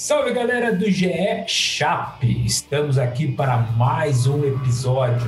Salve 0.00 0.32
galera 0.32 0.72
do 0.72 0.88
GE 0.88 1.44
Chape! 1.48 2.46
Estamos 2.46 2.98
aqui 2.98 3.32
para 3.32 3.56
mais 3.56 4.28
um 4.28 4.44
episódio. 4.44 5.26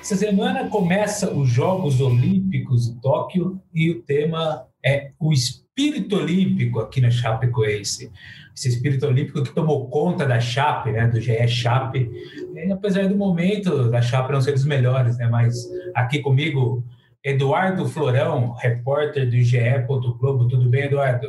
Essa 0.00 0.16
semana 0.16 0.66
começa 0.70 1.30
os 1.30 1.50
Jogos 1.50 2.00
Olímpicos 2.00 2.86
de 2.86 2.98
Tóquio 3.02 3.60
e 3.74 3.90
o 3.90 4.00
tema 4.00 4.66
é 4.82 5.10
o 5.20 5.30
espírito 5.30 6.16
olímpico 6.16 6.80
aqui 6.80 7.02
na 7.02 7.10
Chapecoense. 7.10 8.10
Esse 8.56 8.70
espírito 8.70 9.06
olímpico 9.06 9.42
que 9.42 9.54
tomou 9.54 9.90
conta 9.90 10.24
da 10.24 10.40
Chape, 10.40 10.92
né, 10.92 11.06
do 11.06 11.20
GE 11.20 11.46
Chape. 11.46 12.10
E, 12.54 12.72
apesar 12.72 13.06
do 13.06 13.14
momento 13.14 13.90
da 13.90 14.00
Chape 14.00 14.32
não 14.32 14.40
ser 14.40 14.52
dos 14.52 14.64
melhores, 14.64 15.18
né, 15.18 15.28
mas 15.28 15.54
aqui 15.94 16.20
comigo 16.20 16.82
Eduardo 17.22 17.86
Florão, 17.86 18.54
repórter 18.54 19.28
do 19.28 19.36
GE. 19.36 19.58
Globo. 19.86 20.48
Tudo 20.48 20.66
bem, 20.70 20.84
Eduardo? 20.84 21.28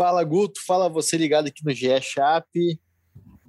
Fala, 0.00 0.24
Guto. 0.24 0.58
Fala 0.66 0.88
você 0.88 1.18
ligado 1.18 1.48
aqui 1.48 1.62
no 1.62 1.74
GE 1.74 2.00
Chape. 2.00 2.80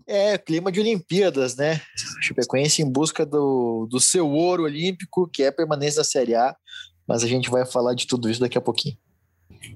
É, 0.05 0.37
clima 0.37 0.69
de 0.69 0.81
Olimpíadas, 0.81 1.55
né? 1.55 1.79
Chapecoense 2.21 2.81
em 2.81 2.91
busca 2.91 3.25
do, 3.25 3.87
do 3.89 4.01
seu 4.01 4.29
ouro 4.29 4.63
olímpico, 4.63 5.29
que 5.31 5.43
é 5.43 5.49
permanência 5.49 5.99
da 5.99 6.03
Série 6.03 6.35
A. 6.35 6.53
Mas 7.07 7.23
a 7.23 7.27
gente 7.27 7.49
vai 7.49 7.65
falar 7.65 7.93
de 7.93 8.05
tudo 8.05 8.29
isso 8.29 8.41
daqui 8.41 8.57
a 8.57 8.61
pouquinho. 8.61 8.97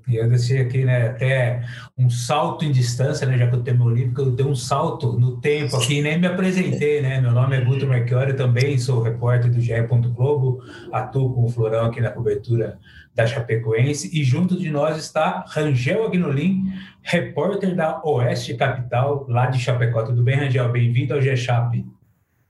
E 0.05 0.17
eu 0.17 0.27
desci 0.27 0.57
aqui, 0.57 0.83
né, 0.83 1.09
até 1.09 1.63
um 1.97 2.09
salto 2.09 2.65
em 2.65 2.73
distância, 2.73 3.25
né, 3.25 3.37
já 3.37 3.47
que 3.47 3.55
o 3.55 3.63
tema 3.63 3.85
olímpico, 3.85 4.21
eu 4.21 4.31
dei 4.31 4.45
um 4.45 4.55
salto 4.55 5.13
no 5.13 5.39
tempo 5.39 5.77
aqui, 5.77 6.01
nem 6.01 6.19
me 6.19 6.27
apresentei, 6.27 7.01
né, 7.01 7.21
meu 7.21 7.31
nome 7.31 7.55
é 7.55 7.61
Guto 7.61 7.85
Marchiori, 7.85 8.33
também 8.33 8.77
sou 8.79 9.01
repórter 9.01 9.51
do 9.51 9.61
GE. 9.61 9.73
Globo, 10.13 10.61
atuo 10.91 11.33
com 11.33 11.45
o 11.45 11.49
Florão 11.49 11.85
aqui 11.85 12.01
na 12.01 12.09
cobertura 12.09 12.79
da 13.15 13.25
Chapecoense, 13.25 14.09
e 14.13 14.23
junto 14.23 14.59
de 14.59 14.69
nós 14.69 14.97
está 14.97 15.45
Rangel 15.47 16.05
Agnolin, 16.05 16.73
repórter 17.01 17.73
da 17.73 18.01
Oeste 18.03 18.55
Capital, 18.55 19.25
lá 19.29 19.45
de 19.47 19.57
Chapecó. 19.57 20.03
Tudo 20.03 20.21
bem, 20.21 20.35
Rangel? 20.35 20.69
Bem-vindo 20.69 21.13
ao 21.13 21.21
G-Chape. 21.21 21.87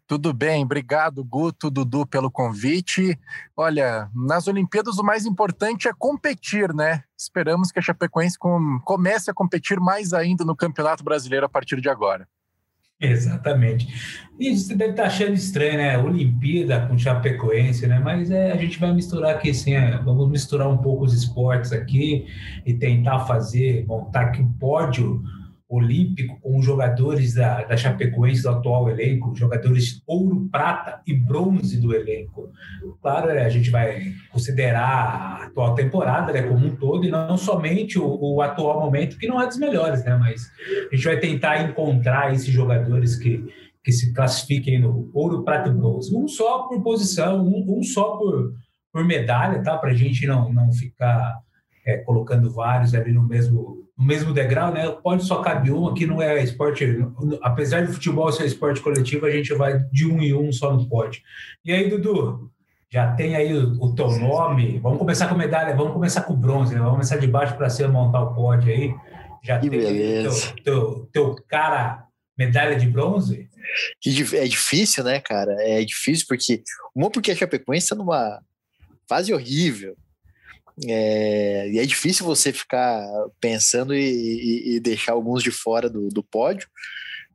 Tudo 0.07 0.33
bem, 0.33 0.63
obrigado, 0.63 1.23
Guto, 1.23 1.69
Dudu, 1.69 2.05
pelo 2.05 2.29
convite. 2.29 3.17
Olha, 3.57 4.07
nas 4.13 4.47
Olimpíadas 4.47 4.99
o 4.99 5.03
mais 5.03 5.25
importante 5.25 5.87
é 5.87 5.93
competir, 5.97 6.73
né? 6.73 7.03
Esperamos 7.17 7.71
que 7.71 7.79
a 7.79 7.81
Chapecoense 7.81 8.37
comece 8.83 9.31
a 9.31 9.33
competir 9.33 9.79
mais 9.79 10.13
ainda 10.13 10.45
no 10.45 10.55
Campeonato 10.55 11.03
Brasileiro 11.03 11.45
a 11.45 11.49
partir 11.49 11.81
de 11.81 11.89
agora. 11.89 12.27
Exatamente. 12.99 13.87
E 14.39 14.55
você 14.55 14.73
deve 14.73 14.91
estar 14.91 15.05
achando 15.05 15.33
estranho, 15.33 15.77
né? 15.77 15.97
Olimpíada 15.97 16.87
com 16.87 16.97
Chapecoense, 16.97 17.87
né? 17.87 17.99
Mas 17.99 18.31
é, 18.31 18.51
a 18.51 18.55
gente 18.55 18.79
vai 18.79 18.93
misturar 18.93 19.35
aqui, 19.35 19.53
sim, 19.53 19.73
é, 19.73 19.97
vamos 19.97 20.29
misturar 20.29 20.69
um 20.69 20.77
pouco 20.77 21.03
os 21.03 21.13
esportes 21.13 21.73
aqui 21.73 22.25
e 22.65 22.73
tentar 22.73 23.19
fazer, 23.21 23.85
montar 23.85 24.21
aqui 24.21 24.41
um 24.41 24.51
pódio 24.53 25.21
olímpico 25.75 26.39
com 26.41 26.57
os 26.57 26.65
jogadores 26.65 27.33
da, 27.33 27.63
da 27.63 27.77
Chapecoense 27.77 28.43
do 28.43 28.49
atual 28.49 28.89
elenco, 28.89 29.35
jogadores 29.35 30.01
ouro, 30.05 30.47
prata 30.51 31.01
e 31.05 31.13
bronze 31.13 31.79
do 31.79 31.93
elenco. 31.93 32.51
Claro, 33.01 33.27
né, 33.27 33.43
a 33.43 33.49
gente 33.49 33.69
vai 33.69 34.13
considerar 34.31 34.81
a 34.81 35.45
atual 35.45 35.75
temporada 35.75 36.33
né, 36.33 36.43
como 36.43 36.65
um 36.65 36.75
todo 36.75 37.05
e 37.05 37.09
não 37.11 37.37
somente 37.37 37.99
o, 37.99 38.17
o, 38.19 38.41
atual 38.41 38.81
momento, 38.81 39.17
que 39.17 39.27
não 39.27 39.41
é 39.41 39.47
dos 39.47 39.57
melhores, 39.57 40.03
né? 40.03 40.15
Mas 40.15 40.49
a 40.91 40.95
gente 40.95 41.05
vai 41.05 41.19
tentar 41.19 41.61
encontrar 41.61 42.33
esses 42.33 42.49
jogadores 42.49 43.15
que, 43.15 43.45
que 43.83 43.91
se 43.91 44.13
classifiquem 44.13 44.79
no 44.79 45.09
ouro, 45.13 45.43
prata 45.43 45.69
e 45.69 45.73
bronze. 45.73 46.15
Um 46.15 46.27
só 46.27 46.67
por 46.67 46.81
posição, 46.81 47.45
um, 47.45 47.79
um 47.79 47.83
só 47.83 48.17
por, 48.17 48.53
por 48.91 49.05
medalha, 49.05 49.61
tá? 49.61 49.77
Para 49.77 49.91
a 49.91 49.95
gente 49.95 50.25
não, 50.27 50.51
não 50.51 50.71
ficar 50.71 51.35
é, 51.85 51.97
colocando 51.97 52.51
vários 52.51 52.93
ali 52.93 53.11
no 53.11 53.23
mesmo 53.23 53.84
no 53.97 54.05
mesmo 54.05 54.33
degrau, 54.33 54.73
né? 54.73 54.89
Pode 55.03 55.23
só 55.23 55.41
cabe 55.41 55.71
um, 55.71 55.87
aqui 55.87 56.05
não 56.05 56.21
é 56.21 56.43
esporte, 56.43 56.85
apesar 57.41 57.85
de 57.85 57.93
futebol 57.93 58.31
ser 58.31 58.45
esporte 58.45 58.81
coletivo, 58.81 59.25
a 59.25 59.31
gente 59.31 59.53
vai 59.53 59.79
de 59.91 60.05
um 60.05 60.21
em 60.21 60.33
um 60.33 60.51
só 60.51 60.73
no 60.73 60.87
pódio. 60.87 61.21
E 61.63 61.71
aí, 61.71 61.89
Dudu, 61.89 62.51
já 62.91 63.13
tem 63.13 63.35
aí 63.35 63.53
o, 63.53 63.81
o 63.81 63.95
teu 63.95 64.09
nome, 64.17 64.79
vamos 64.79 64.99
começar 64.99 65.27
com 65.27 65.35
medalha, 65.35 65.75
vamos 65.75 65.93
começar 65.93 66.21
com 66.23 66.35
bronze, 66.35 66.73
né? 66.73 66.79
Vamos 66.79 66.93
começar 66.93 67.17
de 67.17 67.27
baixo 67.27 67.55
para 67.55 67.69
cima, 67.69 67.89
montar 67.89 68.21
o 68.21 68.35
pódio 68.35 68.71
aí. 68.71 68.93
Já 69.43 69.59
que 69.59 69.69
tem 69.69 69.79
beleza. 69.79 70.53
Teu, 70.63 70.63
teu, 70.63 71.09
teu 71.11 71.35
cara 71.47 72.05
medalha 72.37 72.75
de 72.75 72.87
bronze? 72.87 73.49
É 74.33 74.47
difícil, 74.47 75.03
né, 75.03 75.19
cara? 75.19 75.55
É 75.59 75.83
difícil 75.83 76.25
porque, 76.27 76.63
uma 76.93 77.09
porque 77.09 77.31
a 77.31 77.35
Chapecoense 77.35 77.85
está 77.85 77.95
numa 77.95 78.41
fase 79.07 79.33
horrível, 79.33 79.95
é, 80.83 81.69
e 81.69 81.79
é 81.79 81.85
difícil 81.85 82.25
você 82.25 82.51
ficar 82.51 83.01
pensando 83.39 83.95
e, 83.95 83.99
e, 83.99 84.75
e 84.75 84.79
deixar 84.79 85.13
alguns 85.13 85.41
de 85.41 85.51
fora 85.51 85.89
do, 85.89 86.09
do 86.09 86.23
pódio, 86.23 86.67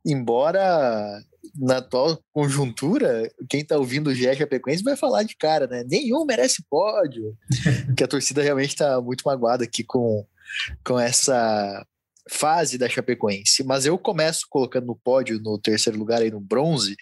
embora 0.05 1.21
na 1.55 1.77
atual 1.77 2.21
conjuntura, 2.31 3.29
quem 3.49 3.65
tá 3.65 3.77
ouvindo 3.77 4.09
o 4.09 4.15
GE 4.15 4.35
Chapecoense 4.35 4.83
vai 4.83 4.95
falar 4.95 5.23
de 5.23 5.35
cara, 5.35 5.67
né? 5.67 5.83
Nenhum 5.87 6.25
merece 6.25 6.63
pódio. 6.69 7.35
que 7.97 8.03
a 8.03 8.07
torcida 8.07 8.41
realmente 8.41 8.75
tá 8.75 9.01
muito 9.01 9.23
magoada 9.25 9.63
aqui 9.63 9.83
com, 9.83 10.25
com 10.85 10.99
essa 10.99 11.85
fase 12.29 12.77
da 12.77 12.87
Chapecoense. 12.87 13.63
Mas 13.63 13.85
eu 13.85 13.97
começo 13.97 14.45
colocando 14.49 14.85
no 14.85 14.95
pódio, 14.95 15.39
no 15.39 15.57
terceiro 15.57 15.97
lugar 15.97 16.21
aí 16.21 16.31
no 16.31 16.39
bronze, 16.39 16.95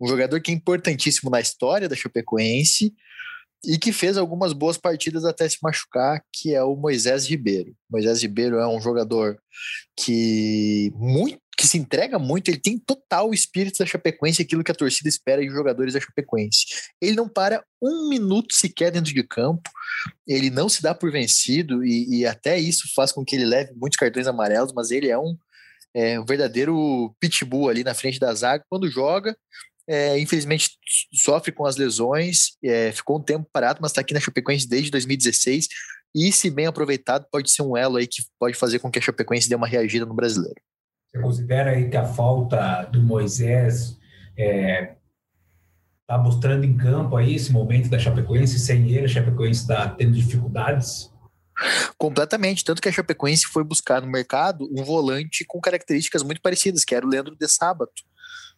um 0.00 0.06
jogador 0.06 0.40
que 0.40 0.50
é 0.50 0.54
importantíssimo 0.54 1.30
na 1.30 1.40
história 1.40 1.88
da 1.88 1.96
Chapecoense, 1.96 2.94
e 3.64 3.78
que 3.78 3.92
fez 3.92 4.16
algumas 4.16 4.52
boas 4.52 4.76
partidas 4.76 5.24
até 5.24 5.48
se 5.48 5.58
machucar, 5.62 6.22
que 6.32 6.54
é 6.54 6.62
o 6.62 6.76
Moisés 6.76 7.26
Ribeiro. 7.26 7.74
Moisés 7.90 8.22
Ribeiro 8.22 8.56
é 8.56 8.66
um 8.66 8.80
jogador 8.80 9.38
que 9.96 10.92
muito 10.94 11.40
que 11.60 11.66
se 11.66 11.76
entrega 11.76 12.18
muito, 12.18 12.48
ele 12.48 12.58
tem 12.58 12.78
total 12.78 13.34
espírito 13.34 13.80
da 13.80 13.84
Chapecoense, 13.84 14.40
aquilo 14.40 14.64
que 14.64 14.72
a 14.72 14.74
torcida 14.74 15.10
espera 15.10 15.42
de 15.42 15.50
jogadores 15.50 15.92
da 15.92 16.00
Chapecoense. 16.00 16.64
Ele 16.98 17.14
não 17.14 17.28
para 17.28 17.62
um 17.82 18.08
minuto 18.08 18.54
sequer 18.54 18.90
dentro 18.90 19.12
de 19.12 19.22
campo, 19.22 19.68
ele 20.26 20.48
não 20.48 20.70
se 20.70 20.80
dá 20.80 20.94
por 20.94 21.12
vencido, 21.12 21.84
e, 21.84 22.20
e 22.20 22.26
até 22.26 22.58
isso 22.58 22.90
faz 22.96 23.12
com 23.12 23.22
que 23.22 23.36
ele 23.36 23.44
leve 23.44 23.74
muitos 23.76 23.98
cartões 23.98 24.26
amarelos, 24.26 24.72
mas 24.72 24.90
ele 24.90 25.10
é 25.10 25.18
um, 25.18 25.36
é, 25.92 26.18
um 26.18 26.24
verdadeiro 26.24 27.14
pitbull 27.20 27.68
ali 27.68 27.84
na 27.84 27.92
frente 27.92 28.18
da 28.18 28.32
zaga. 28.32 28.64
Quando 28.66 28.90
joga, 28.90 29.36
é, 29.90 30.20
infelizmente 30.20 30.70
sofre 31.12 31.50
com 31.50 31.66
as 31.66 31.76
lesões, 31.76 32.56
é, 32.62 32.92
ficou 32.92 33.18
um 33.18 33.22
tempo 33.22 33.48
parado, 33.52 33.80
mas 33.82 33.90
está 33.90 34.00
aqui 34.00 34.14
na 34.14 34.20
Chapecoense 34.20 34.68
desde 34.68 34.88
2016 34.92 35.66
e, 36.14 36.30
se 36.30 36.48
bem 36.48 36.66
aproveitado, 36.66 37.26
pode 37.30 37.50
ser 37.50 37.62
um 37.62 37.76
elo 37.76 37.96
aí 37.96 38.06
que 38.06 38.22
pode 38.38 38.56
fazer 38.56 38.78
com 38.78 38.88
que 38.88 39.00
a 39.00 39.02
Chapecoense 39.02 39.48
dê 39.48 39.56
uma 39.56 39.66
reagida 39.66 40.06
no 40.06 40.14
brasileiro. 40.14 40.60
Você 41.10 41.20
considera 41.20 41.72
aí 41.72 41.90
que 41.90 41.96
a 41.96 42.04
falta 42.04 42.84
do 42.84 43.02
Moisés 43.02 43.98
está 44.36 46.14
é, 46.14 46.18
mostrando 46.18 46.64
em 46.64 46.76
campo 46.76 47.16
aí 47.16 47.34
esse 47.34 47.50
momento 47.50 47.90
da 47.90 47.98
Chapecoense? 47.98 48.60
Sem 48.60 48.92
ele, 48.92 49.06
a 49.06 49.08
Chapecoense 49.08 49.62
está 49.62 49.88
tendo 49.88 50.12
dificuldades? 50.12 51.12
Completamente, 51.98 52.64
tanto 52.64 52.80
que 52.80 52.88
a 52.88 52.92
Chapecoense 52.92 53.46
foi 53.46 53.64
buscar 53.64 54.00
no 54.00 54.08
mercado 54.08 54.68
um 54.72 54.84
volante 54.84 55.44
com 55.44 55.60
características 55.60 56.22
muito 56.22 56.40
parecidas, 56.40 56.84
que 56.84 56.94
era 56.94 57.04
o 57.04 57.08
Leandro 57.08 57.36
de 57.36 57.48
Sábato. 57.48 58.02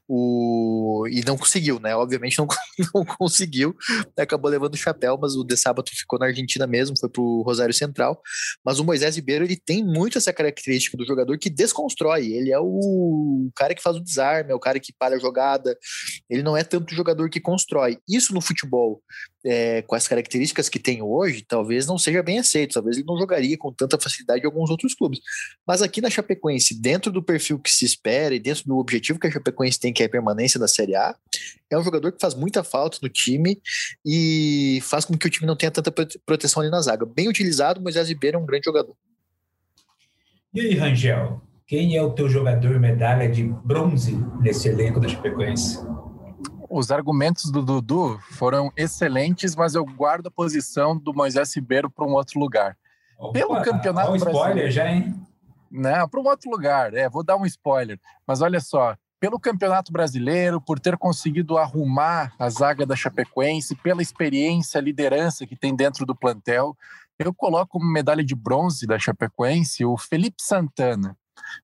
O... 0.09 1.07
E 1.11 1.23
não 1.25 1.39
conseguiu, 1.39 1.79
né? 1.81 1.95
Obviamente 1.95 2.39
não, 2.39 2.47
não 2.95 3.05
conseguiu, 3.05 3.75
acabou 4.17 4.51
levando 4.51 4.75
o 4.75 4.79
chapéu, 4.79 5.19
mas 5.21 5.35
o 5.35 5.45
De 5.45 5.57
Sábado 5.57 5.89
ficou 5.91 6.19
na 6.19 6.27
Argentina 6.27 6.67
mesmo, 6.67 6.99
foi 6.99 7.09
pro 7.09 7.43
Rosário 7.43 7.75
Central. 7.75 8.21
Mas 8.65 8.79
o 8.79 8.85
Moisés 8.85 9.17
Ribeiro, 9.17 9.45
ele 9.45 9.57
tem 9.57 9.85
muito 9.85 10.19
essa 10.19 10.33
característica 10.33 10.97
do 10.97 11.07
jogador 11.07 11.39
que 11.39 11.49
desconstrói. 11.49 12.27
Ele 12.27 12.51
é 12.51 12.59
o 12.59 13.51
cara 13.55 13.75
que 13.75 13.83
faz 13.83 13.97
o 13.97 14.03
desarme, 14.03 14.53
é 14.53 14.55
o 14.55 14.61
cara 14.61 14.81
que 14.81 14.93
para 14.93 15.17
a 15.17 15.19
jogada. 15.19 15.77
Ele 16.29 16.43
não 16.43 16.57
é 16.57 16.65
tanto 16.65 16.93
o 16.93 16.97
jogador 16.97 17.31
que 17.31 17.41
constrói. 17.41 17.99
Isso 18.09 18.35
no 18.35 18.41
futebol 18.41 19.03
é, 19.45 19.83
com 19.83 19.95
as 19.95 20.07
características 20.07 20.69
que 20.69 20.79
tem 20.79 21.03
hoje, 21.03 21.45
talvez 21.47 21.87
não 21.87 21.99
seja 21.99 22.23
bem 22.23 22.39
aceito, 22.39 22.75
talvez 22.75 22.97
ele 22.97 23.07
não 23.07 23.19
jogaria 23.19 23.57
com 23.59 23.73
tanta 23.73 23.99
facilidade 23.99 24.43
em 24.43 24.47
alguns 24.47 24.71
outros 24.71 24.95
clubes. 24.95 25.21
Mas 25.67 25.83
aqui 25.83 26.01
na 26.01 26.11
Chapecoense, 26.11 26.81
dentro 26.81 27.11
do 27.11 27.23
perfil 27.23 27.59
que 27.59 27.73
se 27.73 27.85
espera 27.85 28.35
e 28.35 28.41
dentro 28.41 28.65
do 28.65 28.77
objetivo 28.79 29.19
que 29.19 29.27
a 29.27 29.31
Chapecoense 29.31 29.81
tem, 29.81 29.92
que 29.93 30.03
é 30.03 30.07
a 30.07 30.11
permanência 30.11 30.59
da 30.59 30.69
Série 30.69 30.95
A, 30.95 31.15
é 31.71 31.79
um 31.79 31.83
jogador 31.83 32.13
que 32.13 32.21
faz 32.21 32.35
muita 32.35 32.63
falta 32.63 32.99
no 33.03 33.09
time 33.09 33.61
e 34.05 34.81
faz 34.83 35.05
com 35.05 35.17
que 35.17 35.27
o 35.27 35.31
time 35.31 35.47
não 35.47 35.57
tenha 35.57 35.71
tanta 35.71 35.93
proteção 36.27 36.63
ali 36.63 36.71
na 36.71 36.81
zaga. 36.81 37.07
Bem 37.07 37.29
utilizado, 37.29 37.81
Moisés 37.81 38.09
Ribeiro 38.09 38.39
é 38.39 38.41
um 38.41 38.47
grande 38.47 38.65
jogador. 38.65 38.95
E 40.55 40.61
aí, 40.61 40.75
Rangel, 40.75 41.41
quem 41.67 41.97
é 41.97 42.03
o 42.03 42.11
teu 42.11 42.29
jogador 42.29 42.79
medalha 42.79 43.29
de 43.29 43.43
bronze 43.43 44.17
nesse 44.41 44.69
elenco 44.69 45.01
da 45.01 45.09
Chapecoense? 45.09 45.79
os 46.73 46.91
argumentos 46.91 47.51
do 47.51 47.63
Dudu 47.63 48.19
foram 48.31 48.73
excelentes, 48.75 49.55
mas 49.55 49.75
eu 49.75 49.85
guardo 49.85 50.29
a 50.29 50.31
posição 50.31 50.97
do 50.97 51.13
Moisés 51.13 51.55
Ribeiro 51.55 51.91
para 51.91 52.07
um 52.07 52.13
outro 52.13 52.41
lugar. 52.41 52.79
Opa, 53.19 53.33
Pelo 53.35 53.61
campeonato 53.61 54.13
um 54.13 54.17
spoiler 54.17 54.71
já, 54.71 54.91
hein? 54.91 55.15
Não, 55.71 56.09
para 56.09 56.21
um 56.21 56.27
outro 56.27 56.51
lugar. 56.51 56.95
É, 56.95 57.11
vou 57.11 57.23
dar 57.23 57.37
um 57.37 57.45
spoiler. 57.45 58.01
Mas 58.27 58.41
olha 58.41 58.59
só, 58.59 58.97
pelo 59.23 59.39
Campeonato 59.39 59.93
Brasileiro, 59.93 60.61
por 60.61 60.81
ter 60.81 60.99
conseguido 60.99 61.57
arrumar 61.57 62.35
a 62.41 62.51
zaga 62.51 62.85
da 62.85 62.97
Chapecoense, 62.97 63.77
pela 63.77 64.03
experiência, 64.03 64.81
liderança 64.81 65.47
que 65.47 65.55
tem 65.55 65.77
dentro 65.77 66.05
do 66.05 66.13
plantel, 66.13 66.77
eu 67.17 67.33
coloco 67.33 67.79
como 67.79 67.87
medalha 67.87 68.25
de 68.25 68.35
bronze 68.35 68.85
da 68.85 68.99
Chapecoense 68.99 69.85
o 69.85 69.97
Felipe 69.97 70.43
Santana. 70.43 71.17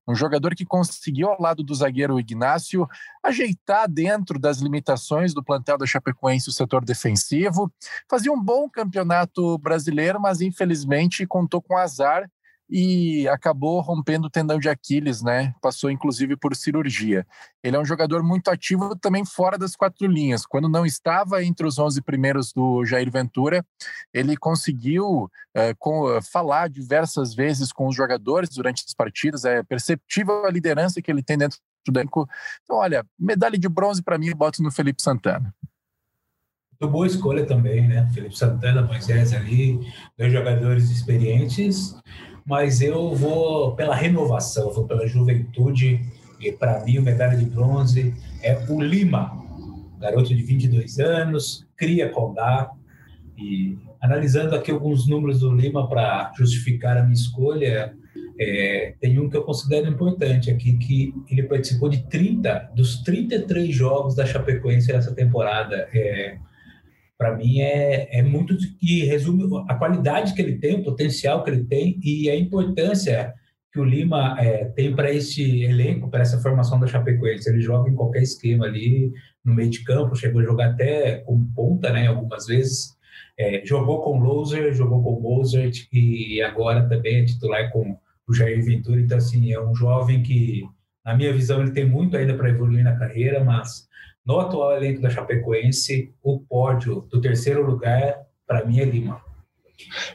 Um 0.07 0.15
jogador 0.15 0.55
que 0.55 0.65
conseguiu, 0.65 1.27
ao 1.27 1.41
lado 1.41 1.61
do 1.61 1.75
zagueiro 1.75 2.17
Ignácio, 2.17 2.87
ajeitar 3.21 3.89
dentro 3.89 4.39
das 4.39 4.59
limitações 4.59 5.33
do 5.33 5.43
plantel 5.43 5.77
da 5.77 5.85
Chapecoense 5.85 6.47
o 6.47 6.53
setor 6.53 6.85
defensivo. 6.85 7.69
Fazia 8.09 8.31
um 8.31 8.41
bom 8.41 8.69
campeonato 8.69 9.57
brasileiro, 9.57 10.17
mas 10.17 10.39
infelizmente 10.39 11.27
contou 11.27 11.61
com 11.61 11.75
azar 11.75 12.31
e 12.69 13.27
acabou 13.27 13.79
rompendo 13.81 14.27
o 14.27 14.29
tendão 14.29 14.59
de 14.59 14.69
Aquiles, 14.69 15.21
né? 15.21 15.53
Passou 15.61 15.89
inclusive 15.89 16.35
por 16.35 16.55
cirurgia. 16.55 17.25
Ele 17.63 17.75
é 17.75 17.79
um 17.79 17.85
jogador 17.85 18.21
muito 18.23 18.49
ativo 18.49 18.95
também 18.95 19.25
fora 19.25 19.57
das 19.57 19.75
quatro 19.75 20.05
linhas. 20.07 20.45
Quando 20.45 20.69
não 20.69 20.85
estava 20.85 21.43
entre 21.43 21.65
os 21.65 21.79
11 21.79 22.01
primeiros 22.01 22.53
do 22.53 22.85
Jair 22.85 23.11
Ventura, 23.11 23.65
ele 24.13 24.37
conseguiu 24.37 25.29
é, 25.53 25.73
com, 25.77 26.21
falar 26.21 26.69
diversas 26.69 27.33
vezes 27.33 27.71
com 27.71 27.87
os 27.87 27.95
jogadores 27.95 28.49
durante 28.49 28.83
as 28.85 28.93
partidas. 28.93 29.45
É 29.45 29.63
perceptível 29.63 30.45
a 30.45 30.51
liderança 30.51 31.01
que 31.01 31.11
ele 31.11 31.23
tem 31.23 31.37
dentro 31.37 31.57
do 31.85 31.91
banco. 31.91 32.29
Então, 32.63 32.77
olha, 32.77 33.05
medalha 33.17 33.57
de 33.57 33.67
bronze 33.67 34.03
para 34.03 34.17
mim, 34.17 34.31
boto 34.35 34.61
no 34.61 34.71
Felipe 34.71 35.01
Santana. 35.01 35.53
Muito 36.81 36.91
boa 36.91 37.07
escolha 37.07 37.45
também, 37.45 37.87
né? 37.87 38.09
Felipe 38.13 38.37
Santana, 38.37 38.81
Moisés 38.81 39.33
ali, 39.33 39.79
dois 40.17 40.31
jogadores 40.31 40.89
experientes 40.89 41.95
mas 42.49 42.81
eu 42.81 43.13
vou 43.13 43.75
pela 43.75 43.93
renovação, 43.93 44.71
vou 44.71 44.87
pela 44.87 45.05
juventude. 45.05 46.01
E 46.41 46.51
para 46.51 46.83
mim, 46.83 46.97
o 46.97 47.01
medalha 47.03 47.37
de 47.37 47.45
bronze 47.45 48.11
é 48.41 48.57
o 48.67 48.81
Lima, 48.81 49.37
garoto 49.99 50.35
de 50.35 50.41
22 50.41 50.97
anos, 50.97 51.67
cria 51.77 52.09
Condá. 52.09 52.71
E 53.37 53.77
analisando 54.01 54.55
aqui 54.55 54.71
alguns 54.71 55.07
números 55.07 55.41
do 55.41 55.53
Lima 55.53 55.87
para 55.87 56.33
justificar 56.35 56.97
a 56.97 57.03
minha 57.03 57.13
escolha, 57.13 57.93
é, 58.39 58.95
tem 58.99 59.19
um 59.19 59.29
que 59.29 59.37
eu 59.37 59.43
considero 59.43 59.87
importante 59.87 60.49
aqui, 60.49 60.75
que 60.77 61.13
ele 61.29 61.43
participou 61.43 61.87
de 61.87 62.01
30 62.07 62.71
dos 62.73 63.03
33 63.03 63.75
jogos 63.75 64.15
da 64.15 64.25
Chapecoense 64.25 64.91
nessa 64.91 65.13
temporada. 65.13 65.87
É, 65.93 66.39
para 67.19 67.35
mim 67.35 67.59
é, 67.59 68.17
é 68.17 68.23
muito 68.23 68.57
que 68.77 69.03
resume 69.03 69.43
a 69.67 69.75
qualidade 69.75 70.33
que 70.33 70.41
ele 70.41 70.57
tem, 70.57 70.75
o 70.75 70.83
potencial 70.83 71.43
que 71.43 71.49
ele 71.49 71.65
tem 71.65 71.99
e 72.01 72.29
a 72.29 72.35
importância 72.35 73.33
que 73.73 73.79
o 73.79 73.83
Lima 73.83 74.37
é, 74.39 74.63
tem 74.63 74.95
para 74.95 75.11
esse 75.11 75.63
elenco, 75.63 76.09
para 76.09 76.21
essa 76.21 76.39
formação 76.39 76.79
da 76.79 76.87
Chapecoense. 76.87 77.49
Ele 77.49 77.59
joga 77.59 77.89
em 77.89 77.93
qualquer 77.93 78.23
esquema 78.23 78.65
ali 78.65 79.11
no 79.43 79.53
meio 79.53 79.69
de 79.69 79.83
campo, 79.83 80.15
chegou 80.15 80.39
a 80.39 80.45
jogar 80.45 80.69
até 80.69 81.17
como 81.17 81.51
ponta, 81.53 81.91
né, 81.91 82.07
algumas 82.07 82.47
vezes. 82.47 82.97
É, 83.37 83.65
jogou 83.65 84.01
com 84.01 84.17
Loser, 84.17 84.73
jogou 84.73 85.03
com 85.03 85.19
Mozart 85.19 85.87
e 85.91 86.41
agora 86.41 86.87
também 86.87 87.17
é 87.17 87.25
titular 87.25 87.69
com 87.69 87.97
o 88.27 88.33
Jair 88.33 88.63
Ventura. 88.63 89.01
Então, 89.01 89.17
assim, 89.17 89.51
é 89.51 89.61
um 89.61 89.75
jovem 89.75 90.23
que, 90.23 90.63
na 91.05 91.15
minha 91.15 91.33
visão, 91.33 91.61
ele 91.61 91.71
tem 91.71 91.85
muito 91.85 92.15
ainda 92.15 92.33
para 92.33 92.49
evoluir 92.49 92.83
na 92.83 92.95
carreira, 92.95 93.43
mas 93.43 93.89
no 94.29 94.39
atual 94.39 94.77
elenco 94.77 95.01
da 95.01 95.09
Chapecoense, 95.09 96.13
o 96.21 96.39
pódio 96.39 97.01
do 97.09 97.19
terceiro 97.19 97.65
lugar, 97.65 98.15
para 98.45 98.63
mim, 98.63 98.79
é 98.79 98.85
Lima. 98.85 99.19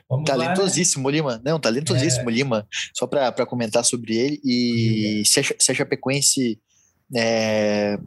Vamos 0.08 0.24
talentosíssimo, 0.24 1.08
lá, 1.08 1.10
né? 1.10 1.16
Lima. 1.16 1.42
Não, 1.44 1.58
talentosíssimo, 1.58 2.30
é... 2.30 2.32
Lima. 2.32 2.64
Só 2.94 3.08
para 3.08 3.44
comentar 3.44 3.84
sobre 3.84 4.14
ele. 4.14 4.40
E 4.44 5.24
se, 5.26 5.40
a, 5.40 5.42
se 5.42 5.72
a 5.72 5.74
Chapecoense 5.74 6.60
é, 7.12 7.98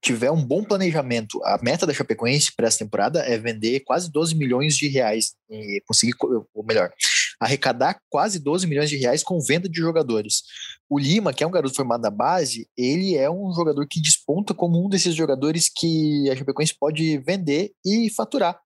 tiver 0.00 0.30
um 0.30 0.42
bom 0.42 0.64
planejamento, 0.64 1.38
a 1.44 1.58
meta 1.62 1.86
da 1.86 1.92
Chapecoense 1.92 2.56
para 2.56 2.68
essa 2.68 2.78
temporada 2.78 3.20
é 3.20 3.36
vender 3.36 3.80
quase 3.80 4.10
12 4.10 4.34
milhões 4.34 4.74
de 4.74 4.88
reais 4.88 5.34
e 5.50 5.82
conseguir, 5.86 6.14
ou 6.54 6.64
melhor, 6.64 6.90
arrecadar 7.40 7.98
quase 8.10 8.38
12 8.38 8.66
milhões 8.66 8.90
de 8.90 8.96
reais 8.96 9.22
com 9.22 9.40
venda 9.40 9.68
de 9.68 9.80
jogadores. 9.80 10.42
O 10.88 10.98
Lima, 10.98 11.32
que 11.32 11.42
é 11.42 11.46
um 11.46 11.50
garoto 11.50 11.74
formado 11.74 12.02
na 12.02 12.10
base, 12.10 12.68
ele 12.76 13.16
é 13.16 13.30
um 13.30 13.52
jogador 13.54 13.86
que 13.88 14.00
desponta 14.00 14.52
como 14.52 14.84
um 14.84 14.88
desses 14.88 15.14
jogadores 15.14 15.70
que 15.74 16.28
a 16.30 16.36
Chapecoense 16.36 16.76
pode 16.78 17.18
vender 17.18 17.72
e 17.84 18.10
faturar. 18.10 18.60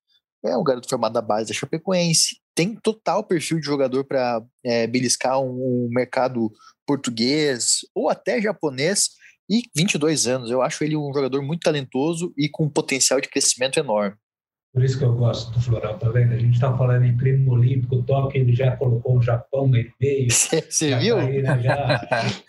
É 0.45 0.57
um 0.57 0.65
garoto 0.65 0.89
formado 0.89 1.15
na 1.15 1.23
base 1.23 1.49
da 1.49 1.55
Chapecoense, 1.55 2.37
tem 2.55 2.75
total 2.77 3.25
perfil 3.25 3.61
de 3.61 3.67
jogador 3.67 4.05
para 4.05 4.43
é, 4.65 4.87
beliscar 4.87 5.41
um, 5.41 5.87
um 5.87 5.89
mercado 5.91 6.53
português 6.87 7.79
ou 7.95 8.09
até 8.09 8.41
japonês 8.41 9.11
e 9.49 9.63
22 9.75 10.27
anos. 10.27 10.51
Eu 10.51 10.63
acho 10.63 10.83
ele 10.85 10.97
um 10.97 11.13
jogador 11.15 11.43
muito 11.43 11.63
talentoso 11.63 12.33
e 12.37 12.49
com 12.49 12.65
um 12.65 12.71
potencial 12.71 13.21
de 13.21 13.29
crescimento 13.29 13.79
enorme. 13.79 14.17
Por 14.75 14.83
isso 14.83 14.99
que 14.99 15.05
eu 15.05 15.15
gosto 15.15 15.53
do 15.53 15.61
Floral, 15.61 15.97
tá 15.99 16.09
vendo? 16.09 16.33
A 16.33 16.37
gente 16.37 16.55
está 16.55 16.77
falando 16.77 17.05
em 17.05 17.17
prêmio 17.17 17.53
olímpico, 17.53 18.03
Tóquio, 18.03 18.41
ele 18.41 18.53
já 18.53 18.77
colocou 18.77 19.19
o 19.19 19.23
Japão 19.23 19.69
no 19.69 19.79
meio. 20.01 20.29
Você 20.29 20.97
viu? 20.97 21.15
Tá 21.15 21.23
aí, 21.23 21.43
né? 21.43 21.63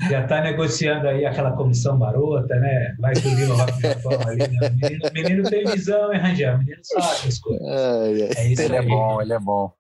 Já 0.10 0.24
está 0.24 0.42
negociando 0.42 1.08
aí 1.08 1.24
aquela 1.24 1.52
comissão 1.52 2.00
marota, 2.00 2.56
né? 2.56 2.96
Vai 2.98 3.14
que 3.14 3.28
o 3.28 3.32
pro 3.32 3.46
Japão 3.80 4.20
ali. 4.28 4.40
Né? 4.40 4.70
O 4.70 4.74
menino, 4.74 5.12
menino 5.14 5.48
tem 5.52 5.66
visão, 5.66 6.12
hein, 6.12 6.20
Rangel? 6.20 6.56
O 6.56 6.58
menino 6.58 6.80
sabe 6.82 7.28
as 7.28 7.38
coisas. 7.38 7.68
é 7.68 8.52
isso 8.52 8.62
ele 8.64 8.76
é 8.76 8.80
aí. 8.80 8.86
é 8.86 8.90
bom, 8.90 9.22
ele 9.22 9.34
é 9.34 9.40
bom. 9.40 9.72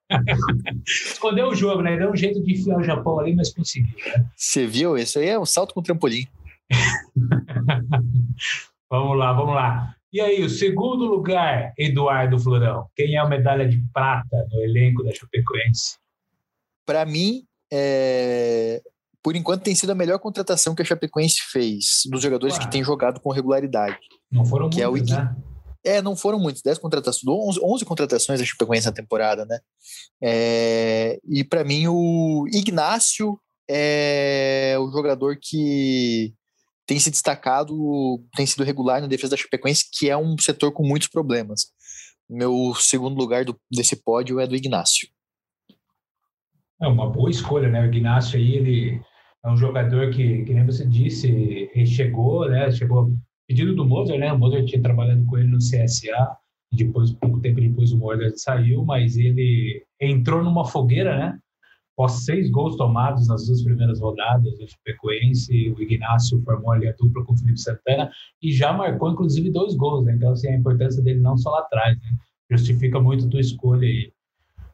Escondeu 0.86 1.48
o 1.48 1.56
jogo, 1.56 1.82
né? 1.82 1.98
Deu 1.98 2.12
um 2.12 2.16
jeito 2.16 2.44
de 2.44 2.54
enfiar 2.54 2.78
o 2.78 2.84
Japão 2.84 3.20
ali, 3.20 3.36
mas 3.36 3.52
conseguiu. 3.52 3.96
Você 4.36 4.62
né? 4.62 4.68
viu? 4.68 4.96
Isso 4.96 5.18
aí 5.18 5.30
é 5.30 5.40
um 5.40 5.48
salto 5.48 5.74
com 5.74 5.82
trampolim. 5.82 6.28
vamos 8.88 9.18
lá, 9.18 9.34
vamos 9.34 9.56
lá. 9.56 9.96
E 10.16 10.22
aí, 10.22 10.42
o 10.46 10.50
segundo 10.50 11.04
lugar, 11.06 11.74
Eduardo 11.78 12.40
Florão. 12.40 12.88
Quem 12.96 13.16
é 13.16 13.18
a 13.18 13.28
medalha 13.28 13.68
de 13.68 13.84
prata 13.92 14.48
no 14.50 14.62
elenco 14.62 15.04
da 15.04 15.12
Chapecoense? 15.12 15.98
Para 16.86 17.06
mim, 17.06 17.46
é... 17.70 18.82
por 19.22 19.36
enquanto 19.36 19.64
tem 19.64 19.76
sido 19.76 19.90
a 19.90 19.94
melhor 19.94 20.18
contratação 20.20 20.74
que 20.74 20.82
a 20.82 20.86
Chapecoense 20.86 21.42
fez 21.52 22.04
dos 22.10 22.22
jogadores 22.22 22.58
que 22.58 22.72
têm 22.72 22.82
jogado 22.82 23.20
com 23.20 23.30
regularidade. 23.30 23.98
Não 24.32 24.46
foram 24.46 24.70
que 24.70 24.88
muitos, 24.88 25.12
é 25.12 25.16
o... 25.16 25.18
né? 25.18 25.36
É, 25.84 26.02
não 26.02 26.16
foram 26.16 26.40
muitos, 26.40 26.62
10 26.62 26.78
contratações, 26.78 27.26
11, 27.28 27.60
11 27.62 27.84
contratações 27.84 28.40
da 28.40 28.46
Chapecoense 28.46 28.86
na 28.86 28.94
temporada, 28.94 29.46
né? 29.46 29.60
É... 30.24 31.20
E 31.28 31.44
para 31.44 31.66
mim 31.66 31.90
o 31.90 32.48
Ignácio 32.54 33.38
é 33.70 34.78
o 34.80 34.90
jogador 34.92 35.38
que 35.42 36.34
tem 36.86 37.00
se 37.00 37.10
destacado, 37.10 37.74
tem 38.36 38.46
sido 38.46 38.64
regular 38.64 39.02
na 39.02 39.08
defesa 39.08 39.32
da 39.32 39.38
Chapecoense, 39.38 39.90
que 39.92 40.10
é 40.10 40.18
um 40.18 40.38
setor 40.38 40.72
com 40.72 40.86
muitos 40.86 41.08
problemas. 41.08 41.68
Meu 42.30 42.74
segundo 42.76 43.18
lugar 43.18 43.46
do, 43.46 43.60
desse 43.72 43.96
pódio 43.96 44.40
é 44.40 44.48
do 44.48 44.56
Ignácio. 44.56 45.08
É 46.82 46.88
uma 46.88 47.10
boa 47.10 47.30
escolha, 47.30 47.70
né? 47.70 47.82
O 47.82 47.86
Ignácio 47.86 48.38
aí, 48.38 48.56
ele 48.56 49.02
é 49.44 49.50
um 49.50 49.58
jogador 49.58 50.10
que, 50.12 50.44
que 50.44 50.54
nem 50.54 50.66
você 50.66 50.86
disse, 50.86 51.70
chegou, 51.86 52.50
né? 52.50 52.72
Chegou 52.72 53.14
pedido 53.48 53.76
do 53.76 53.86
Mozart, 53.86 54.20
né? 54.20 54.34
O 54.34 54.40
Mozart 54.40 54.66
tinha 54.66 54.82
trabalhado 54.82 55.26
com 55.26 55.38
ele 55.38 55.48
no 55.48 55.60
CSA, 55.60 56.38
depois, 56.72 57.12
pouco 57.14 57.40
tempo 57.40 57.62
depois 57.62 57.92
o 57.92 57.98
Mozart 57.98 58.36
saiu, 58.38 58.84
mas 58.84 59.18
ele 59.18 59.86
entrou 60.02 60.44
numa 60.44 60.66
fogueira, 60.66 61.18
né? 61.18 61.40
Após 61.98 62.26
seis 62.26 62.52
gols 62.52 62.76
tomados 62.76 63.26
nas 63.30 63.48
duas 63.48 63.64
primeiras 63.64 64.02
rodadas 64.02 64.58
do 64.58 64.68
Chapecoense, 64.68 65.70
o 65.72 65.82
Ignacio 65.82 66.42
formou 66.44 66.74
ali 66.74 66.90
a 66.90 66.92
dupla 66.92 67.24
com 67.24 67.32
o 67.32 67.38
Felipe 67.38 67.58
Santana 67.58 68.12
e 68.44 68.52
já 68.52 68.74
marcou, 68.74 69.12
inclusive, 69.12 69.50
dois 69.50 69.76
gols. 69.76 70.06
Né? 70.06 70.14
Então, 70.14 70.34
assim, 70.34 70.50
a 70.50 70.58
importância 70.58 71.02
dele 71.02 71.22
não 71.22 71.38
só 71.38 71.52
lá 71.52 71.60
atrás. 71.60 71.98
Né? 71.98 72.10
Justifica 72.52 73.00
muito 73.00 73.26
a 73.26 73.30
tua 73.30 73.40
escolha 73.40 73.88
aí. 73.88 74.12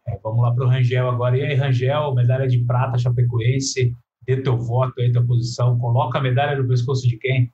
É, 0.07 0.17
vamos 0.23 0.41
lá 0.41 0.51
para 0.51 0.65
o 0.65 0.67
Rangel 0.67 1.07
agora. 1.07 1.37
E 1.37 1.43
aí, 1.43 1.53
Rangel, 1.53 2.15
medalha 2.15 2.47
de 2.47 2.57
prata 2.65 2.97
Chapecoense. 2.97 3.93
Dê 4.25 4.41
teu 4.41 4.57
voto 4.57 4.99
aí, 4.99 5.11
tua 5.11 5.23
posição. 5.23 5.77
Coloca 5.77 6.17
a 6.17 6.21
medalha 6.21 6.59
no 6.59 6.67
pescoço 6.67 7.07
de 7.07 7.17
quem? 7.17 7.51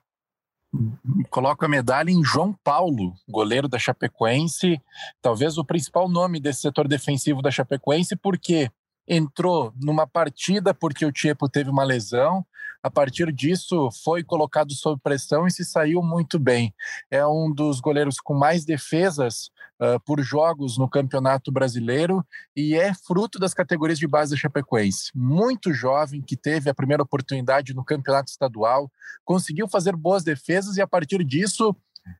Coloco 1.30 1.64
a 1.64 1.68
medalha 1.68 2.10
em 2.10 2.22
João 2.22 2.54
Paulo, 2.64 3.14
goleiro 3.28 3.68
da 3.68 3.78
Chapecoense, 3.78 4.80
talvez 5.22 5.56
o 5.56 5.64
principal 5.64 6.08
nome 6.08 6.38
desse 6.38 6.60
setor 6.60 6.86
defensivo 6.86 7.40
da 7.40 7.50
Chapecoense, 7.50 8.14
porque 8.16 8.70
entrou 9.08 9.72
numa 9.80 10.06
partida 10.06 10.74
porque 10.74 11.06
o 11.06 11.12
Tiepo 11.12 11.48
teve 11.48 11.70
uma 11.70 11.82
lesão. 11.82 12.44
A 12.80 12.90
partir 12.90 13.32
disso, 13.32 13.88
foi 14.04 14.22
colocado 14.22 14.72
sob 14.72 15.00
pressão 15.02 15.46
e 15.46 15.50
se 15.50 15.64
saiu 15.64 16.00
muito 16.00 16.38
bem. 16.38 16.72
É 17.10 17.26
um 17.26 17.52
dos 17.52 17.80
goleiros 17.80 18.20
com 18.20 18.34
mais 18.34 18.64
defesas 18.64 19.50
uh, 19.80 19.98
por 20.04 20.20
jogos 20.22 20.78
no 20.78 20.88
Campeonato 20.88 21.50
Brasileiro 21.50 22.24
e 22.54 22.76
é 22.76 22.94
fruto 22.94 23.38
das 23.38 23.52
categorias 23.52 23.98
de 23.98 24.06
base 24.06 24.30
da 24.30 24.36
Chapecoense. 24.36 25.10
Muito 25.12 25.72
jovem, 25.72 26.22
que 26.22 26.36
teve 26.36 26.70
a 26.70 26.74
primeira 26.74 27.02
oportunidade 27.02 27.74
no 27.74 27.84
Campeonato 27.84 28.30
Estadual, 28.30 28.90
conseguiu 29.24 29.66
fazer 29.66 29.96
boas 29.96 30.22
defesas 30.22 30.76
e 30.76 30.80
a 30.80 30.86
partir 30.86 31.24
disso, 31.24 31.74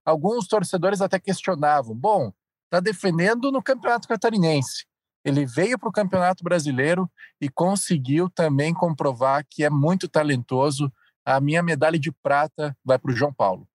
alguns 0.04 0.48
torcedores 0.48 1.00
até 1.00 1.20
questionavam: 1.20 1.94
bom, 1.94 2.32
está 2.64 2.80
defendendo 2.80 3.52
no 3.52 3.62
Campeonato 3.62 4.08
Catarinense 4.08 4.87
ele 5.24 5.44
veio 5.44 5.78
para 5.78 5.88
o 5.88 5.92
Campeonato 5.92 6.42
Brasileiro 6.42 7.10
e 7.40 7.48
conseguiu 7.48 8.30
também 8.30 8.72
comprovar 8.72 9.44
que 9.48 9.64
é 9.64 9.70
muito 9.70 10.08
talentoso. 10.08 10.92
A 11.24 11.40
minha 11.40 11.62
medalha 11.62 11.98
de 11.98 12.10
prata 12.10 12.76
vai 12.84 12.98
para 12.98 13.12
o 13.12 13.16
João 13.16 13.32
Paulo. 13.32 13.66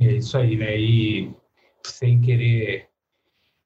É 0.00 0.12
isso 0.14 0.36
aí, 0.36 0.56
né? 0.56 0.76
E 0.78 1.34
sem 1.84 2.20
querer, 2.20 2.88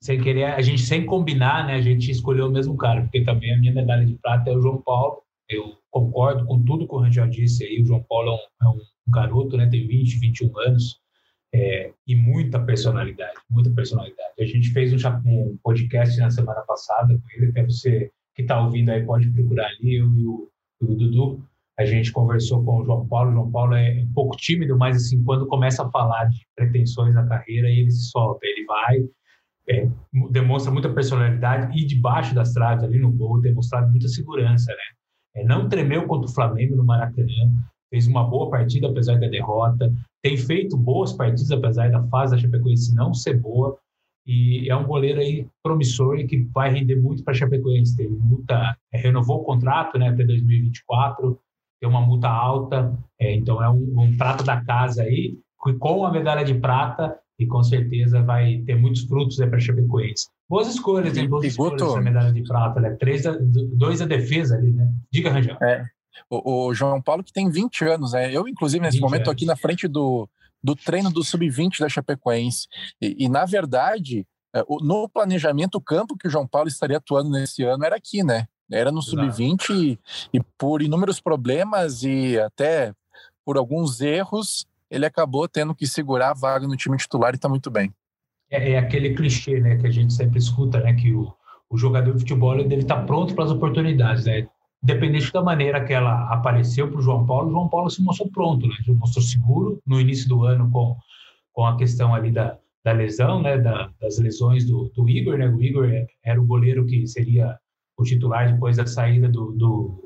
sem 0.02 0.20
querer, 0.20 0.44
a 0.44 0.60
gente 0.60 0.82
sem 0.82 1.06
combinar, 1.06 1.66
né? 1.66 1.74
A 1.74 1.80
gente 1.80 2.10
escolheu 2.10 2.46
o 2.46 2.52
mesmo 2.52 2.76
cara, 2.76 3.02
porque 3.02 3.24
também 3.24 3.54
a 3.54 3.58
minha 3.58 3.72
medalha 3.72 4.04
de 4.04 4.14
prata 4.14 4.50
é 4.50 4.56
o 4.56 4.60
João 4.60 4.82
Paulo. 4.82 5.22
Eu 5.48 5.78
concordo 5.90 6.44
com 6.44 6.62
tudo 6.62 6.86
que 6.86 6.94
o 6.94 6.98
Rangel 6.98 7.28
disse 7.28 7.64
aí. 7.64 7.80
O 7.80 7.86
João 7.86 8.02
Paulo 8.02 8.32
é 8.32 8.34
um, 8.66 8.68
é 8.68 8.78
um 8.78 8.80
garoto, 9.08 9.56
né? 9.56 9.68
Tem 9.68 9.86
20, 9.86 10.18
21 10.18 10.58
anos 10.60 11.00
é, 11.54 11.92
e 12.06 12.14
muita 12.14 12.60
personalidade, 12.60 13.34
muita 13.50 13.70
personalidade. 13.70 14.32
A 14.38 14.44
gente 14.44 14.70
fez 14.70 14.92
um, 14.92 15.08
um, 15.24 15.58
podcast 15.62 16.18
na 16.18 16.30
semana 16.30 16.60
passada 16.62 17.14
com 17.18 17.30
ele, 17.36 17.50
até 17.50 17.64
você 17.64 18.10
que 18.34 18.42
está 18.42 18.60
ouvindo 18.60 18.90
aí 18.90 19.04
pode 19.04 19.30
procurar 19.30 19.66
ali, 19.66 19.96
eu 19.96 20.12
e 20.14 20.26
o, 20.26 20.48
o, 20.82 20.94
Dudu. 20.94 21.42
A 21.78 21.84
gente 21.84 22.12
conversou 22.12 22.64
com 22.64 22.78
o 22.78 22.84
João 22.84 23.06
Paulo. 23.06 23.30
O 23.30 23.32
João 23.34 23.50
Paulo 23.50 23.74
é 23.74 24.02
um 24.02 24.12
pouco 24.12 24.36
tímido, 24.36 24.76
mas 24.76 24.96
assim, 24.96 25.22
quando 25.24 25.46
começa 25.46 25.86
a 25.86 25.90
falar 25.90 26.24
de 26.26 26.46
pretensões 26.54 27.14
na 27.14 27.26
carreira, 27.26 27.68
ele 27.68 27.90
se 27.90 28.10
solta, 28.10 28.40
ele 28.46 28.64
vai, 28.64 29.04
é, 29.68 29.88
demonstra 30.30 30.72
muita 30.72 30.92
personalidade 30.92 31.78
e 31.78 31.84
debaixo 31.84 32.34
das 32.34 32.52
traves 32.52 32.84
ali 32.84 32.98
no 32.98 33.10
gol, 33.10 33.40
demonstrado 33.40 33.90
muita 33.90 34.08
segurança, 34.08 34.70
né? 34.70 35.40
É, 35.42 35.44
não 35.44 35.68
tremeu 35.68 36.06
contra 36.06 36.30
o 36.30 36.34
Flamengo 36.34 36.76
no 36.76 36.84
Maracanã, 36.84 37.52
fez 37.90 38.06
uma 38.06 38.24
boa 38.24 38.50
partida 38.50 38.88
apesar 38.88 39.18
da 39.18 39.28
derrota, 39.28 39.92
tem 40.22 40.36
feito 40.36 40.76
boas 40.76 41.12
partidas 41.12 41.50
apesar 41.50 41.90
da 41.90 42.02
fase 42.08 42.34
da 42.34 42.42
Chapecoense 42.42 42.94
não 42.94 43.14
ser 43.14 43.40
boa 43.40 43.78
e 44.26 44.68
é 44.68 44.74
um 44.74 44.84
goleiro 44.84 45.20
aí 45.20 45.46
promissor 45.62 46.18
e 46.18 46.26
que 46.26 46.38
vai 46.52 46.70
render 46.70 46.96
muito 46.96 47.22
para 47.22 47.32
a 47.32 47.36
Chapecoense. 47.36 47.96
Tem 47.96 48.08
multa, 48.08 48.76
é, 48.92 48.98
renovou 48.98 49.40
o 49.40 49.44
contrato 49.44 49.98
né, 49.98 50.08
até 50.08 50.24
2024, 50.24 51.38
tem 51.80 51.88
uma 51.88 52.00
multa 52.00 52.28
alta, 52.28 52.92
é, 53.20 53.32
então 53.34 53.62
é 53.62 53.70
um, 53.70 54.00
um 54.00 54.16
prato 54.16 54.42
da 54.42 54.60
casa 54.64 55.02
aí, 55.02 55.38
com 55.78 56.04
a 56.04 56.10
medalha 56.10 56.44
de 56.44 56.54
prata 56.54 57.16
e 57.38 57.46
com 57.46 57.62
certeza 57.62 58.22
vai 58.22 58.58
ter 58.66 58.74
muitos 58.74 59.02
frutos 59.02 59.38
né, 59.38 59.46
para 59.46 59.58
a 59.58 59.60
Chapecoense. 59.60 60.28
Boas 60.48 60.68
escolhas, 60.68 61.16
hein? 61.16 61.28
Boas 61.28 61.44
escolhas 61.44 61.82
essa 61.82 62.00
medalha 62.00 62.32
de 62.32 62.42
prata, 62.42 62.80
né? 62.80 62.90
Três 62.98 63.26
a, 63.26 63.36
dois 63.74 64.00
a 64.00 64.06
defesa 64.06 64.56
ali, 64.56 64.72
né? 64.72 64.90
Diga, 65.12 65.30
Rangel. 65.30 65.56
É, 65.60 65.84
o, 66.30 66.66
o, 66.68 66.74
João 66.74 67.00
Paulo, 67.00 67.22
que 67.22 67.32
tem 67.32 67.50
20 67.50 67.84
anos, 67.84 68.12
né? 68.12 68.34
Eu, 68.34 68.48
inclusive, 68.48 68.82
nesse 68.82 69.00
momento, 69.00 69.20
estou 69.20 69.32
aqui 69.32 69.46
na 69.46 69.56
frente 69.56 69.86
do, 69.88 70.28
do 70.62 70.74
treino 70.74 71.10
do 71.10 71.22
Sub-20 71.22 71.80
da 71.80 71.88
Chapecoense. 71.88 72.66
E, 73.00 73.24
e, 73.24 73.28
na 73.28 73.44
verdade, 73.44 74.26
é, 74.54 74.62
no 74.80 75.08
planejamento, 75.08 75.76
o 75.76 75.80
campo 75.80 76.16
que 76.16 76.28
o 76.28 76.30
João 76.30 76.46
Paulo 76.46 76.68
estaria 76.68 76.96
atuando 76.96 77.30
nesse 77.30 77.62
ano 77.62 77.84
era 77.84 77.96
aqui, 77.96 78.22
né? 78.22 78.46
Era 78.70 78.90
no 78.90 79.02
Sub-20 79.02 79.70
e, 79.70 79.98
e 80.32 80.40
por 80.58 80.82
inúmeros 80.82 81.20
problemas 81.20 82.02
e 82.02 82.38
até 82.40 82.92
por 83.44 83.56
alguns 83.56 84.00
erros, 84.00 84.66
ele 84.90 85.06
acabou 85.06 85.46
tendo 85.46 85.74
que 85.74 85.86
segurar 85.86 86.30
a 86.30 86.34
vaga 86.34 86.66
no 86.66 86.76
time 86.76 86.96
titular 86.96 87.32
e 87.32 87.36
está 87.36 87.48
muito 87.48 87.70
bem. 87.70 87.94
É, 88.50 88.72
é, 88.72 88.78
aquele 88.78 89.14
clichê 89.14 89.60
né, 89.60 89.76
que 89.76 89.86
a 89.86 89.90
gente 89.90 90.12
sempre 90.12 90.38
escuta, 90.38 90.80
né? 90.80 90.94
Que 90.94 91.12
o, 91.12 91.32
o 91.70 91.76
jogador 91.76 92.12
de 92.12 92.20
futebol 92.20 92.54
ele 92.54 92.68
deve 92.68 92.82
estar 92.82 93.04
pronto 93.04 93.34
para 93.34 93.44
as 93.44 93.50
oportunidades, 93.50 94.24
né? 94.24 94.48
Independente 94.86 95.32
da 95.32 95.42
maneira 95.42 95.84
que 95.84 95.92
ela 95.92 96.32
apareceu 96.32 96.88
para 96.88 97.00
o 97.00 97.02
João 97.02 97.26
Paulo, 97.26 97.48
o 97.48 97.50
João 97.50 97.68
Paulo 97.68 97.90
se 97.90 98.00
mostrou 98.00 98.30
pronto, 98.30 98.68
né? 98.68 98.74
Se 98.84 98.92
mostrou 98.92 99.24
seguro 99.24 99.82
no 99.84 100.00
início 100.00 100.28
do 100.28 100.44
ano 100.44 100.70
com, 100.70 100.96
com 101.52 101.66
a 101.66 101.76
questão 101.76 102.14
ali 102.14 102.30
da, 102.30 102.56
da 102.84 102.92
lesão, 102.92 103.42
né? 103.42 103.58
Da, 103.58 103.90
das 104.00 104.16
lesões 104.20 104.64
do, 104.64 104.88
do 104.94 105.08
Igor, 105.08 105.38
né? 105.38 105.48
O 105.48 105.60
Igor 105.60 105.88
era 106.24 106.40
o 106.40 106.46
goleiro 106.46 106.86
que 106.86 107.04
seria 107.04 107.58
o 107.98 108.04
titular 108.04 108.52
depois 108.52 108.76
da 108.76 108.86
saída 108.86 109.28
do, 109.28 109.50
do, 109.56 110.04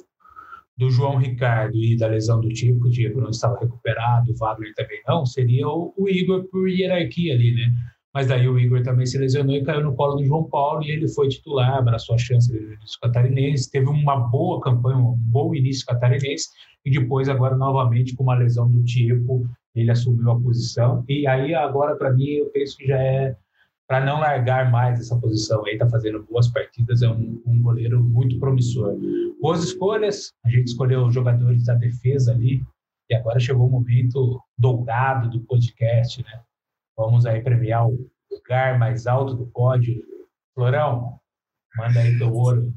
do 0.79 0.89
João 0.89 1.19
Ricardo 1.19 1.77
e 1.77 1.95
da 1.95 2.07
lesão 2.07 2.41
do 2.41 2.49
Tico, 2.49 2.87
o 2.87 2.91
Tico 2.91 3.21
não 3.21 3.29
estava 3.29 3.61
recuperado, 3.61 4.33
o 4.33 4.37
Wagner 4.37 4.73
também 4.75 5.03
não, 5.07 5.27
seria 5.27 5.69
o, 5.69 5.93
o 5.95 6.09
Igor 6.09 6.45
por 6.45 6.67
hierarquia 6.67 7.35
ali, 7.35 7.55
né? 7.55 7.71
Mas 8.13 8.27
daí 8.27 8.49
o 8.49 8.59
Igor 8.59 8.83
também 8.83 9.07
se 9.07 9.17
lesionou 9.19 9.55
e 9.55 9.65
caiu 9.65 9.85
no 9.85 9.95
colo 9.95 10.17
do 10.17 10.25
João 10.25 10.45
Paulo 10.45 10.83
e 10.83 10.91
ele 10.91 11.09
foi 11.09 11.29
titular, 11.29 11.79
abraçou 11.79 12.17
a 12.17 12.19
chance 12.19 12.51
do 12.51 12.59
início 12.59 12.99
catarinense, 13.01 13.71
teve 13.71 13.87
uma 13.87 14.17
boa 14.17 14.61
campanha, 14.61 14.99
um 14.99 15.15
bom 15.17 15.55
início 15.55 15.87
catarinense 15.87 16.49
e 16.85 16.91
depois 16.91 17.29
agora 17.29 17.57
novamente 17.57 18.17
com 18.17 18.25
uma 18.25 18.35
lesão 18.35 18.69
do 18.69 18.83
tipo, 18.83 19.49
ele 19.75 19.93
assumiu 19.93 20.31
a 20.33 20.41
posição 20.41 21.05
e 21.09 21.27
aí 21.27 21.55
agora 21.55 21.95
para 21.95 22.13
mim 22.13 22.27
eu 22.31 22.47
penso 22.47 22.77
que 22.77 22.87
já 22.87 22.99
é 22.99 23.37
para 23.87 24.05
não 24.05 24.21
largar 24.21 24.71
mais 24.71 25.01
essa 25.01 25.19
posição 25.19 25.65
aí, 25.67 25.77
tá 25.77 25.89
fazendo 25.89 26.25
boas 26.31 26.47
partidas, 26.47 27.03
é 27.03 27.09
um, 27.09 27.43
um 27.45 27.61
goleiro 27.61 28.01
muito 28.01 28.39
promissor. 28.39 28.97
Boas 29.41 29.65
escolhas, 29.65 30.33
a 30.45 30.49
gente 30.49 30.69
escolheu 30.69 31.07
os 31.07 31.13
jogadores 31.13 31.65
da 31.65 31.75
defesa 31.75 32.31
ali 32.33 32.63
e 33.11 33.15
agora 33.17 33.41
chegou 33.41 33.67
o 33.67 33.71
momento 33.71 34.41
dourado 34.57 35.29
do 35.29 35.41
podcast, 35.41 36.23
né? 36.23 36.41
Vamos 37.01 37.25
aí 37.25 37.41
premiar 37.41 37.89
o 37.89 38.11
lugar 38.31 38.79
mais 38.79 39.07
alto 39.07 39.33
do 39.35 39.47
pódio. 39.47 40.05
Florão, 40.55 41.19
manda 41.75 41.99
aí 41.99 42.19
teu 42.19 42.31
ouro. 42.31 42.75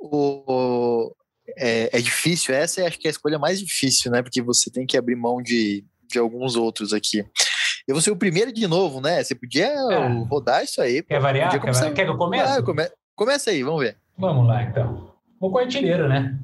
O, 0.00 1.14
é, 1.56 1.96
é, 1.96 2.00
difícil, 2.02 2.52
essa 2.52 2.80
é 2.80 2.88
acho 2.88 2.98
que 2.98 3.06
é 3.06 3.10
a 3.10 3.12
escolha 3.12 3.38
mais 3.38 3.60
difícil, 3.60 4.10
né? 4.10 4.20
Porque 4.20 4.42
você 4.42 4.68
tem 4.68 4.84
que 4.84 4.96
abrir 4.96 5.14
mão 5.14 5.40
de, 5.40 5.84
de 6.10 6.18
alguns 6.18 6.56
outros 6.56 6.92
aqui. 6.92 7.24
Eu 7.86 7.94
vou 7.94 8.02
ser 8.02 8.10
o 8.10 8.16
primeiro 8.16 8.52
de 8.52 8.66
novo, 8.66 9.00
né? 9.00 9.22
Você 9.22 9.36
podia 9.36 9.66
é. 9.68 10.08
rodar 10.28 10.64
isso 10.64 10.82
aí. 10.82 11.04
Quer 11.04 11.20
variar? 11.20 11.52
Quer, 11.52 11.60
começar... 11.60 11.92
Quer, 11.92 12.04
que 12.04 12.10
eu 12.10 12.18
comece? 12.18 12.58
Ah, 12.58 12.62
come... 12.64 12.90
Começa 13.14 13.50
aí, 13.50 13.62
vamos 13.62 13.80
ver. 13.80 13.96
Vamos 14.18 14.48
lá, 14.48 14.64
então. 14.64 15.14
Vou 15.40 15.52
com 15.52 15.58
o 15.58 15.60
artilheiro, 15.60 16.08
né? 16.08 16.36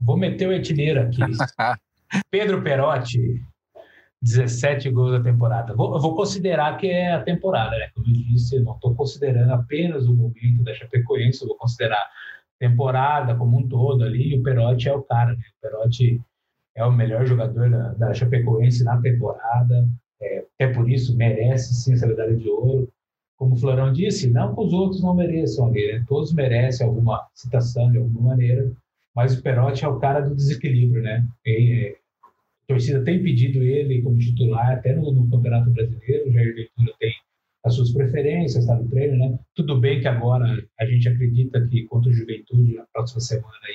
Vou 0.00 0.16
meter 0.16 0.48
o 0.48 0.52
artilheiro 0.52 1.00
aqui. 1.00 1.20
Pedro 2.28 2.60
Perotti, 2.60 3.40
17 4.22 4.90
gols 4.90 5.12
da 5.12 5.22
temporada. 5.22 5.74
Vou, 5.74 6.00
vou 6.00 6.14
considerar 6.16 6.76
que 6.76 6.88
é 6.88 7.12
a 7.12 7.22
temporada, 7.22 7.76
né? 7.78 7.90
Como 7.94 8.06
eu 8.08 8.12
disse, 8.12 8.56
eu 8.56 8.64
não 8.64 8.74
estou 8.74 8.94
considerando 8.94 9.52
apenas 9.52 10.06
o 10.06 10.14
momento 10.14 10.62
da 10.64 10.74
Chapecoense, 10.74 11.42
eu 11.42 11.48
vou 11.48 11.56
considerar 11.56 12.02
temporada 12.58 13.36
como 13.36 13.58
um 13.58 13.68
todo 13.68 14.02
ali, 14.02 14.34
e 14.34 14.38
o 14.38 14.42
Perotti 14.42 14.88
é 14.88 14.94
o 14.94 15.02
cara, 15.02 15.32
né? 15.32 15.44
O 15.58 15.60
Perotti 15.60 16.20
é 16.74 16.84
o 16.84 16.92
melhor 16.92 17.24
jogador 17.26 17.70
da, 17.70 17.94
da 17.94 18.14
Chapecoense 18.14 18.82
na 18.84 19.00
temporada, 19.00 19.88
é, 20.58 20.66
por 20.66 20.90
isso 20.90 21.16
merece 21.16 21.74
sim 21.74 21.92
essa 21.92 22.06
medalha 22.06 22.34
de 22.34 22.48
ouro. 22.48 22.92
Como 23.36 23.54
o 23.54 23.56
Florão 23.56 23.92
disse, 23.92 24.28
não 24.28 24.52
que 24.52 24.60
os 24.60 24.72
outros 24.72 25.00
não 25.00 25.14
mereçam 25.14 25.66
ali, 25.68 25.92
né? 25.92 26.04
Todos 26.08 26.32
merecem 26.32 26.84
alguma 26.84 27.24
citação 27.34 27.90
de 27.92 27.98
alguma 27.98 28.30
maneira, 28.30 28.72
mas 29.14 29.38
o 29.38 29.42
Perotti 29.42 29.84
é 29.84 29.88
o 29.88 30.00
cara 30.00 30.20
do 30.20 30.34
desequilíbrio, 30.34 31.02
né? 31.02 31.24
E, 31.46 31.96
torcida 32.68 33.02
tem 33.02 33.22
pedido 33.22 33.62
ele 33.62 34.02
como 34.02 34.18
titular, 34.18 34.72
até 34.72 34.94
no, 34.94 35.10
no 35.10 35.28
Campeonato 35.30 35.70
Brasileiro. 35.70 36.28
O 36.28 36.32
Jair 36.32 36.54
Ventura 36.54 36.94
tem 37.00 37.12
as 37.64 37.74
suas 37.74 37.90
preferências, 37.92 38.64
está 38.64 38.76
no 38.76 38.88
treino, 38.88 39.16
né? 39.16 39.38
Tudo 39.54 39.80
bem 39.80 40.00
que 40.00 40.06
agora 40.06 40.46
a 40.78 40.86
gente 40.86 41.08
acredita 41.08 41.66
que 41.66 41.84
contra 41.84 42.10
o 42.10 42.12
Juventude, 42.12 42.74
na 42.74 42.84
próxima 42.92 43.20
semana, 43.20 43.58
aí, 43.64 43.74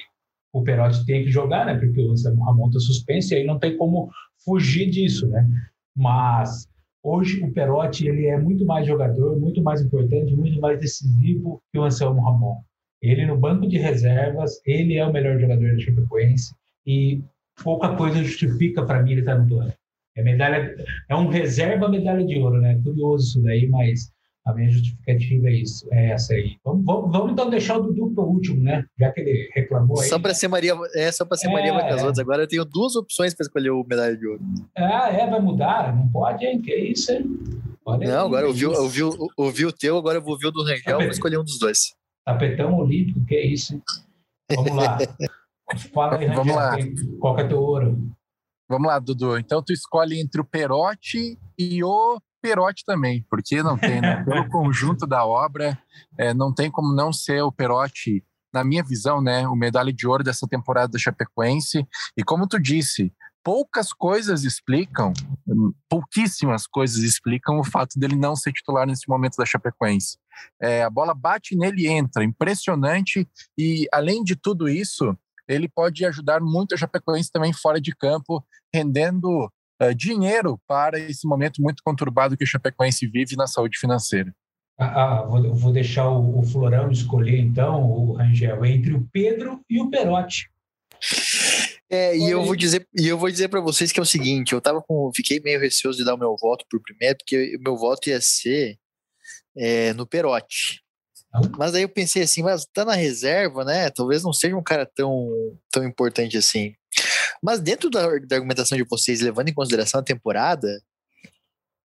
o 0.53 0.63
Perotti 0.63 1.05
tem 1.05 1.23
que 1.23 1.31
jogar, 1.31 1.65
né? 1.65 1.75
Porque 1.75 1.99
o 1.99 2.11
Anselmo 2.11 2.43
Ramon 2.45 2.67
está 2.67 2.79
suspenso 2.79 3.33
e 3.33 3.37
aí 3.37 3.43
não 3.43 3.57
tem 3.57 3.75
como 3.75 4.09
fugir 4.45 4.89
disso, 4.89 5.27
né? 5.27 5.47
Mas 5.95 6.67
hoje 7.03 7.43
o 7.43 7.51
Perotti 7.51 8.07
ele 8.07 8.27
é 8.27 8.39
muito 8.39 8.63
mais 8.63 8.85
jogador, 8.85 9.39
muito 9.39 9.61
mais 9.63 9.81
importante, 9.81 10.35
muito 10.35 10.59
mais 10.61 10.79
decisivo 10.79 11.61
que 11.71 11.79
o 11.79 11.83
Anselmo 11.83 12.23
Ramon. 12.23 12.61
Ele 13.01 13.25
no 13.25 13.37
banco 13.37 13.67
de 13.67 13.77
reservas, 13.77 14.61
ele 14.65 14.95
é 14.95 15.05
o 15.05 15.11
melhor 15.11 15.39
jogador 15.39 15.75
da 15.75 15.79
Chapecoense 15.79 16.53
e 16.85 17.21
pouca 17.61 17.95
coisa 17.95 18.23
justifica 18.23 18.85
para 18.85 19.01
mim 19.01 19.11
ele 19.11 19.19
estar 19.21 19.35
tá 19.35 19.41
no 19.41 19.47
plano. 19.47 19.73
É 20.15 20.23
medalha, 20.23 20.75
é 21.09 21.15
um 21.15 21.27
reserva 21.27 21.89
medalha 21.89 22.23
de 22.25 22.37
ouro, 22.37 22.61
né? 22.61 22.79
Curioso 22.83 23.27
isso 23.29 23.41
daí, 23.41 23.67
mas 23.67 24.11
a 24.45 24.53
minha 24.53 24.69
justificativa 24.69 25.47
é 25.47 25.53
isso, 25.53 25.87
é 25.91 26.11
essa 26.11 26.33
aí. 26.33 26.57
Vamos, 26.63 26.85
vamos, 26.85 27.11
vamos 27.11 27.31
então 27.31 27.49
deixar 27.49 27.77
o 27.77 27.83
Dudu 27.83 28.13
para 28.13 28.23
o 28.23 28.27
último, 28.27 28.61
né? 28.61 28.85
Já 28.99 29.11
que 29.11 29.21
ele 29.21 29.49
reclamou 29.53 29.99
aí. 29.99 30.07
Só 30.07 30.19
para 30.19 30.33
ser 30.33 30.49
Maria, 30.49 30.75
é 30.93 31.11
só 31.11 31.25
para 31.25 31.37
ser 31.37 31.47
é, 31.47 31.51
Maria 31.51 31.73
vai 31.73 31.87
com 31.87 31.95
as 31.95 32.01
outras. 32.01 32.19
Agora 32.19 32.43
eu 32.43 32.47
tenho 32.47 32.65
duas 32.65 32.95
opções 32.95 33.33
para 33.33 33.45
escolher 33.45 33.71
o 33.71 33.83
medalha 33.83 34.15
de 34.15 34.27
ouro. 34.27 34.41
Ah, 34.77 35.09
é, 35.09 35.27
vai 35.27 35.39
mudar? 35.39 35.95
Não 35.95 36.07
pode, 36.09 36.45
hein? 36.45 36.61
Que 36.61 36.75
isso, 36.75 37.11
hein? 37.11 37.39
Olha 37.85 38.07
não, 38.07 38.19
aí, 38.19 38.25
agora 38.25 38.45
eu 38.45 38.53
vi, 38.53 38.63
eu, 38.63 38.87
vi, 38.87 38.99
eu 39.01 39.27
ouvi 39.37 39.65
o 39.65 39.71
teu, 39.71 39.97
agora 39.97 40.17
eu 40.17 40.21
vou 40.21 40.33
ouvir 40.33 40.47
o 40.47 40.51
do 40.51 40.63
Rangel, 40.63 40.99
vou 40.99 41.09
escolher 41.09 41.37
um 41.37 41.43
dos 41.43 41.57
dois. 41.57 41.93
Tapetão 42.25 42.75
olímpico, 42.75 43.25
que 43.25 43.35
é 43.35 43.45
isso, 43.45 43.73
hein? 43.73 43.81
Vamos 44.55 44.75
lá. 44.75 44.97
Fala 45.93 46.17
aí, 46.17 46.27
Vamos 46.33 46.55
lá. 46.55 46.75
qual 47.19 47.39
é 47.39 47.47
teu 47.47 47.59
ouro? 47.59 48.11
Vamos 48.69 48.87
lá, 48.87 48.99
Dudu. 48.99 49.37
Então 49.37 49.61
tu 49.61 49.73
escolhe 49.73 50.19
entre 50.19 50.41
o 50.41 50.45
Perotti 50.45 51.37
e 51.57 51.83
o 51.83 52.19
Perotti 52.41 52.83
também, 52.85 53.25
porque 53.29 53.61
não 53.61 53.77
tem, 53.77 54.01
né? 54.01 54.23
Pelo 54.25 54.49
conjunto 54.49 55.05
da 55.05 55.25
obra, 55.25 55.77
é, 56.17 56.33
não 56.33 56.53
tem 56.53 56.71
como 56.71 56.93
não 56.93 57.13
ser 57.13 57.41
o 57.41 57.51
Perotti, 57.51 58.23
na 58.53 58.63
minha 58.63 58.83
visão, 58.83 59.21
né? 59.21 59.47
O 59.47 59.55
medalha 59.55 59.91
de 59.91 60.07
ouro 60.07 60.23
dessa 60.23 60.47
temporada 60.47 60.91
da 60.93 60.99
Chapecoense. 60.99 61.87
E 62.15 62.23
como 62.23 62.47
tu 62.47 62.59
disse, 62.59 63.11
poucas 63.43 63.91
coisas 63.91 64.43
explicam, 64.43 65.11
pouquíssimas 65.89 66.65
coisas 66.67 67.03
explicam 67.03 67.59
o 67.59 67.63
fato 67.63 67.99
dele 67.99 68.15
não 68.15 68.35
ser 68.35 68.53
titular 68.53 68.87
nesse 68.87 69.09
momento 69.09 69.35
da 69.35 69.45
Chapecoense. 69.45 70.17
É, 70.61 70.83
a 70.83 70.89
bola 70.89 71.13
bate 71.13 71.55
nele 71.55 71.83
e 71.83 71.87
entra, 71.87 72.23
impressionante. 72.23 73.27
E 73.57 73.87
além 73.91 74.23
de 74.23 74.35
tudo 74.35 74.69
isso, 74.69 75.17
ele 75.47 75.67
pode 75.67 76.05
ajudar 76.05 76.41
muito 76.41 76.73
a 76.73 76.77
Chapecoense 76.77 77.31
também 77.31 77.53
fora 77.53 77.79
de 77.79 77.95
campo, 77.95 78.43
rendendo 78.73 79.51
uh, 79.81 79.95
dinheiro 79.95 80.59
para 80.67 80.99
esse 80.99 81.27
momento 81.27 81.61
muito 81.61 81.81
conturbado 81.83 82.37
que 82.37 82.43
o 82.43 82.47
Chapecoense 82.47 83.07
vive 83.07 83.35
na 83.35 83.47
saúde 83.47 83.77
financeira. 83.77 84.33
Ah, 84.77 85.03
ah 85.03 85.21
vou, 85.23 85.53
vou, 85.53 85.73
deixar 85.73 86.09
o, 86.09 86.39
o, 86.39 86.43
Florão 86.43 86.91
escolher, 86.91 87.39
então, 87.39 87.83
o 87.83 88.13
Rangel, 88.13 88.65
entre 88.65 88.93
o 88.93 89.07
Pedro 89.11 89.61
e 89.69 89.81
o 89.81 89.89
Perotti. 89.89 90.49
É, 91.89 92.17
e 92.17 92.29
eu 92.29 92.43
vou 92.43 92.55
dizer, 92.55 92.87
e 92.97 93.07
eu 93.07 93.17
vou 93.17 93.29
dizer 93.29 93.49
para 93.49 93.61
vocês 93.61 93.91
que 93.91 93.99
é 93.99 94.03
o 94.03 94.05
seguinte, 94.05 94.53
eu 94.53 94.61
tava 94.61 94.81
com, 94.81 95.11
fiquei 95.15 95.39
meio 95.39 95.59
receoso 95.59 95.99
de 95.99 96.05
dar 96.05 96.15
o 96.15 96.17
meu 96.17 96.35
voto 96.41 96.65
por 96.69 96.81
primeiro, 96.81 97.17
porque 97.17 97.55
o 97.55 97.61
meu 97.61 97.77
voto 97.77 98.09
ia 98.09 98.19
ser 98.19 98.77
é, 99.55 99.93
no 99.93 100.07
Perotti. 100.07 100.82
Mas 101.57 101.73
aí 101.73 101.81
eu 101.81 101.89
pensei 101.89 102.21
assim, 102.23 102.43
mas 102.43 102.65
tá 102.65 102.85
na 102.85 102.93
reserva, 102.93 103.65
né? 103.65 103.89
Talvez 103.89 104.23
não 104.23 104.31
seja 104.31 104.55
um 104.55 104.63
cara 104.63 104.85
tão, 104.85 105.57
tão 105.71 105.83
importante 105.83 106.37
assim. 106.37 106.75
Mas 107.41 107.59
dentro 107.59 107.89
da, 107.89 108.07
da 108.19 108.35
argumentação 108.35 108.77
de 108.77 108.83
vocês, 108.83 109.21
levando 109.21 109.49
em 109.49 109.53
consideração 109.53 109.99
a 109.99 110.03
temporada, 110.03 110.67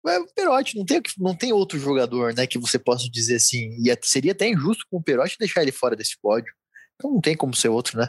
é 0.06 0.18
o 0.18 0.26
Perotti, 0.26 0.76
não 0.76 0.84
tem, 0.84 1.02
não 1.18 1.34
tem 1.36 1.52
outro 1.52 1.78
jogador, 1.78 2.34
né, 2.34 2.46
que 2.46 2.58
você 2.58 2.78
possa 2.78 3.08
dizer 3.08 3.36
assim, 3.36 3.76
e 3.78 3.96
seria 4.02 4.32
até 4.32 4.48
injusto 4.48 4.84
com 4.90 4.98
o 4.98 5.02
Perotti 5.02 5.36
deixar 5.38 5.62
ele 5.62 5.72
fora 5.72 5.94
desse 5.94 6.16
pódio. 6.20 6.52
Então 6.94 7.10
não 7.10 7.20
tem 7.20 7.36
como 7.36 7.54
ser 7.54 7.68
outro, 7.68 7.98
né? 7.98 8.08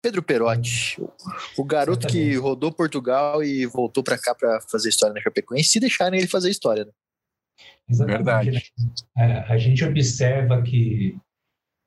Pedro 0.00 0.22
Perotti, 0.22 0.96
o 1.56 1.64
garoto 1.64 2.06
que 2.06 2.36
rodou 2.36 2.70
Portugal 2.72 3.42
e 3.42 3.66
voltou 3.66 4.02
para 4.02 4.16
cá 4.16 4.32
para 4.32 4.60
fazer 4.70 4.90
história 4.90 5.12
na 5.12 5.20
Chapecoense, 5.20 5.70
se 5.70 5.80
deixarem 5.80 6.20
ele 6.20 6.28
fazer 6.28 6.50
história, 6.50 6.84
né? 6.84 6.92
Exatamente. 7.88 8.16
Verdade. 8.24 8.50
Né? 8.50 8.92
É, 9.16 9.52
a 9.52 9.58
gente 9.58 9.84
observa 9.84 10.62
que 10.62 11.16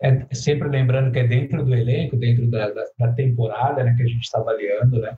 é 0.01 0.25
sempre 0.33 0.67
lembrando 0.67 1.11
que 1.11 1.19
é 1.19 1.27
dentro 1.27 1.63
do 1.63 1.75
elenco, 1.75 2.17
dentro 2.17 2.49
da, 2.49 2.69
da, 2.71 2.83
da 2.97 3.13
temporada, 3.13 3.83
né, 3.83 3.93
que 3.95 4.03
a 4.03 4.07
gente 4.07 4.23
está 4.23 4.39
avaliando, 4.39 4.99
né? 4.99 5.15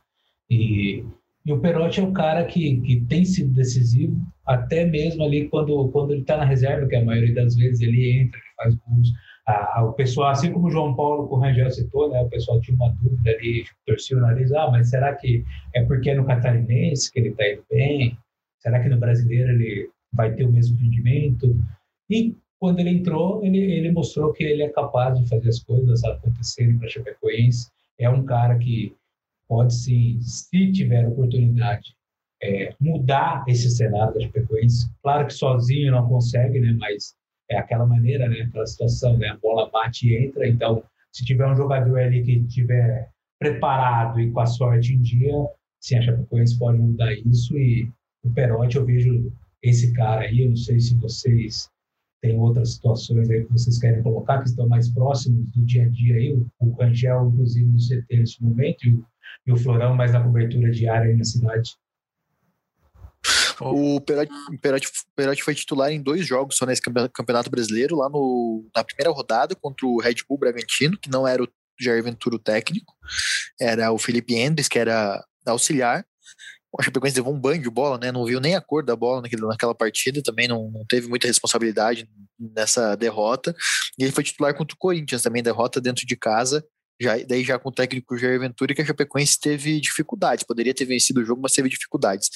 E, 0.50 1.06
e 1.46 1.54
o 1.54 1.60
Perotti 1.60 2.02
é 2.02 2.04
o 2.04 2.12
cara 2.12 2.44
que, 2.46 2.82
que 2.82 3.02
tem 3.06 3.24
sido 3.24 3.54
decisivo, 3.54 4.16
até 4.46 4.84
mesmo 4.86 5.24
ali 5.24 5.48
quando, 5.48 5.88
quando 5.90 6.12
ele 6.12 6.22
está 6.22 6.36
na 6.36 6.44
reserva, 6.44 6.88
que 6.88 6.98
a 6.98 7.06
maioria 7.06 7.34
das 7.34 7.56
vezes 7.56 7.80
ele 7.80 8.20
entra, 8.20 8.38
ele 8.38 8.56
faz 8.58 8.76
gols 8.76 9.10
a, 9.46 9.84
o 9.84 9.94
pessoal, 9.94 10.30
assim 10.30 10.52
como 10.52 10.68
o 10.68 10.72
João 10.72 10.96
Paulo 10.96 11.28
com 11.28 11.36
o 11.36 11.40
Rangel 11.40 11.70
citou, 11.70 12.10
né, 12.10 12.22
o 12.22 12.30
pessoal 12.30 12.62
tinha 12.62 12.76
uma 12.76 12.90
dúvida 13.02 13.32
ali, 13.32 13.66
torcia 13.86 14.18
o 14.18 14.22
nariz, 14.22 14.52
ah, 14.54 14.70
mas 14.72 14.90
será 14.90 15.14
que 15.16 15.44
é 15.76 15.84
porque 15.84 16.12
é 16.12 16.16
no 16.16 16.26
catarinense 16.26 17.12
que 17.12 17.20
ele 17.20 17.30
está 17.30 17.48
indo 17.50 17.64
bem? 17.70 18.18
Será 18.60 18.82
que 18.82 18.88
no 18.88 18.98
brasileiro 18.98 19.52
ele 19.52 19.90
vai 20.14 20.34
ter 20.34 20.46
o 20.46 20.52
mesmo 20.52 20.78
rendimento? 20.78 21.56
E 22.10 22.36
quando 22.60 22.80
ele 22.80 22.92
entrou, 22.92 23.44
ele, 23.44 23.60
ele 23.60 23.92
mostrou 23.92 24.32
que 24.32 24.44
ele 24.44 24.64
é 24.64 24.70
capaz 24.70 25.20
de 25.20 25.28
fazer 25.28 25.50
as 25.50 25.60
coisas 25.64 26.04
acontecerem 26.04 26.78
para 26.78 26.88
Chapecoense. 26.88 27.70
É 28.00 28.10
um 28.10 28.24
cara 28.24 28.58
que 28.58 28.96
pode 29.48 29.74
sim, 29.74 30.20
se 30.22 30.72
tiver 30.72 31.08
oportunidade, 31.08 31.96
é, 32.42 32.74
mudar 32.80 33.44
esse 33.48 33.70
cenário 33.70 34.14
da 34.14 34.22
Chapecoense. 34.22 34.90
Claro 35.02 35.28
que 35.28 35.34
sozinho 35.34 35.92
não 35.92 36.08
consegue, 36.08 36.60
né, 36.60 36.74
mas 36.80 37.16
é 37.50 37.58
aquela 37.58 37.86
maneira, 37.86 38.28
né? 38.28 38.42
Aquela 38.42 38.66
situação, 38.66 39.18
né? 39.18 39.30
A 39.30 39.38
bola 39.38 39.70
bate 39.70 40.08
e 40.08 40.26
entra. 40.26 40.48
Então, 40.48 40.84
se 41.12 41.26
tiver 41.26 41.46
um 41.48 41.56
jogador 41.56 42.00
ali 42.00 42.24
que 42.24 42.44
tiver 42.46 43.10
preparado 43.40 44.20
e 44.20 44.32
com 44.32 44.40
a 44.40 44.46
sorte 44.46 44.94
em 44.94 45.02
dia, 45.02 45.34
sim, 45.80 45.98
a 45.98 46.02
Chapecoense 46.02 46.58
pode 46.58 46.80
mudar 46.80 47.14
isso. 47.14 47.58
E 47.58 47.90
o 48.24 48.30
Perotti, 48.30 48.78
eu 48.78 48.86
vejo 48.86 49.32
esse 49.64 49.94
cara 49.94 50.22
aí. 50.22 50.44
Eu 50.44 50.50
não 50.50 50.56
sei 50.56 50.80
se 50.80 50.96
vocês 50.98 51.70
têm 52.22 52.38
outras 52.38 52.74
situações 52.74 53.30
aí 53.30 53.46
que 53.46 53.52
vocês 53.52 53.80
querem 53.80 54.04
colocar, 54.04 54.40
que 54.40 54.50
estão 54.50 54.68
mais 54.68 54.90
próximos 54.90 55.46
do 55.52 55.66
dia 55.66 55.86
a 55.86 55.90
dia 55.90 56.16
aí. 56.16 56.46
O 56.60 56.72
Rangel, 56.74 57.30
inclusive, 57.30 57.66
no 57.66 57.78
CT 57.78 58.18
nesse 58.18 58.44
momento, 58.44 58.86
e 58.86 58.94
o, 58.94 59.06
e 59.48 59.52
o 59.52 59.58
Florão 59.58 59.96
mais 59.96 60.12
na 60.12 60.24
cobertura 60.24 60.70
diária 60.70 61.10
aí 61.10 61.18
na 61.18 61.24
cidade. 61.24 61.72
O 63.62 64.02
Perotti, 64.02 64.34
Perotti, 64.62 64.88
Perotti, 65.16 65.44
foi 65.44 65.56
titular 65.56 65.92
em 65.92 66.02
dois 66.02 66.26
jogos 66.26 66.58
só 66.58 66.66
nesse 66.66 66.82
campeonato 66.82 67.50
brasileiro, 67.50 67.96
lá 67.96 68.10
no, 68.10 68.68
na 68.76 68.84
primeira 68.84 69.12
rodada 69.12 69.56
contra 69.56 69.86
o 69.86 70.00
Red 70.00 70.16
Bull 70.28 70.40
Bragantino, 70.40 70.98
que 70.98 71.10
não 71.10 71.28
era 71.28 71.44
o 71.44 71.48
Jair 71.80 72.04
Ventura 72.04 72.36
o 72.36 72.40
técnico, 72.40 72.94
era 73.60 73.92
o 73.92 73.98
Felipe 73.98 74.36
Endres, 74.36 74.68
que 74.68 74.80
era 74.80 75.24
auxiliar. 75.46 76.06
O 76.74 76.82
Chapecoense 76.82 77.18
levou 77.18 77.34
um 77.34 77.40
banho 77.40 77.62
de 77.62 77.70
bola, 77.70 78.00
né? 78.00 78.12
Não 78.12 78.26
viu 78.26 78.40
nem 78.40 78.56
a 78.56 78.62
cor 78.62 78.84
da 78.84 78.96
bola 78.96 79.22
naquele, 79.22 79.44
naquela 79.44 79.76
partida, 79.76 80.24
também 80.24 80.48
não, 80.48 80.72
não 80.72 80.84
teve 80.86 81.08
muita 81.08 81.28
responsabilidade 81.28 82.10
nessa 82.40 82.96
derrota. 82.96 83.56
E 83.98 84.04
ele 84.04 84.12
foi 84.12 84.24
titular 84.24 84.56
contra 84.56 84.74
o 84.74 84.78
Corinthians, 84.78 85.22
também 85.22 85.44
derrota 85.44 85.80
dentro 85.80 86.06
de 86.06 86.16
casa 86.16 86.66
já, 87.02 87.18
daí 87.18 87.44
já 87.44 87.60
com 87.60 87.70
o 87.70 87.72
técnico 87.72 88.18
Jair 88.18 88.40
Ventura, 88.40 88.74
que 88.74 88.82
a 88.82 88.86
Chapecoense 88.86 89.40
teve 89.40 89.80
dificuldades, 89.80 90.46
poderia 90.46 90.74
ter 90.74 90.86
vencido 90.86 91.22
o 91.22 91.26
jogo, 91.26 91.42
mas 91.42 91.54
teve 91.54 91.70
dificuldades. 91.70 92.30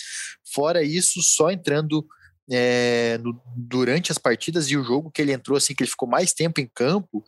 Fora 0.54 0.84
isso, 0.84 1.22
só 1.22 1.52
entrando 1.52 2.06
é, 2.52 3.18
no, 3.20 3.40
durante 3.56 4.12
as 4.12 4.18
partidas 4.18 4.70
e 4.70 4.78
o 4.78 4.84
jogo 4.84 5.12
que 5.12 5.22
ele 5.22 5.34
entrou, 5.34 5.58
assim, 5.58 5.74
que 5.74 5.84
ele 5.84 5.90
ficou 5.90 6.08
mais 6.08 6.34
tempo 6.34 6.60
em 6.60 6.70
campo, 6.74 7.24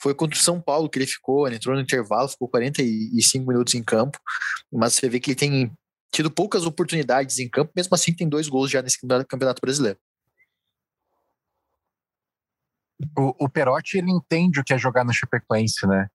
foi 0.00 0.14
contra 0.14 0.38
o 0.38 0.42
São 0.42 0.60
Paulo 0.60 0.88
que 0.88 0.98
ele 0.98 1.06
ficou, 1.06 1.46
ele 1.46 1.56
entrou 1.56 1.74
no 1.74 1.82
intervalo, 1.82 2.28
ficou 2.28 2.48
45 2.48 3.46
minutos 3.46 3.74
em 3.74 3.82
campo, 3.82 4.18
mas 4.72 4.94
você 4.94 5.08
vê 5.08 5.20
que 5.20 5.30
ele 5.30 5.36
tem 5.36 5.72
tido 6.14 6.30
poucas 6.30 6.64
oportunidades 6.64 7.40
em 7.40 7.48
campo, 7.48 7.72
mesmo 7.74 7.92
assim 7.92 8.14
tem 8.14 8.28
dois 8.28 8.48
gols 8.48 8.70
já 8.70 8.80
nesse 8.80 8.98
Campeonato 9.00 9.60
Brasileiro. 9.60 9.98
O, 13.18 13.44
o 13.44 13.48
Perotti, 13.48 13.98
ele 13.98 14.12
entende 14.12 14.60
o 14.60 14.64
que 14.64 14.72
é 14.72 14.78
jogar 14.78 15.04
na 15.04 15.12
Chapecoense, 15.12 15.84
né? 15.88 16.06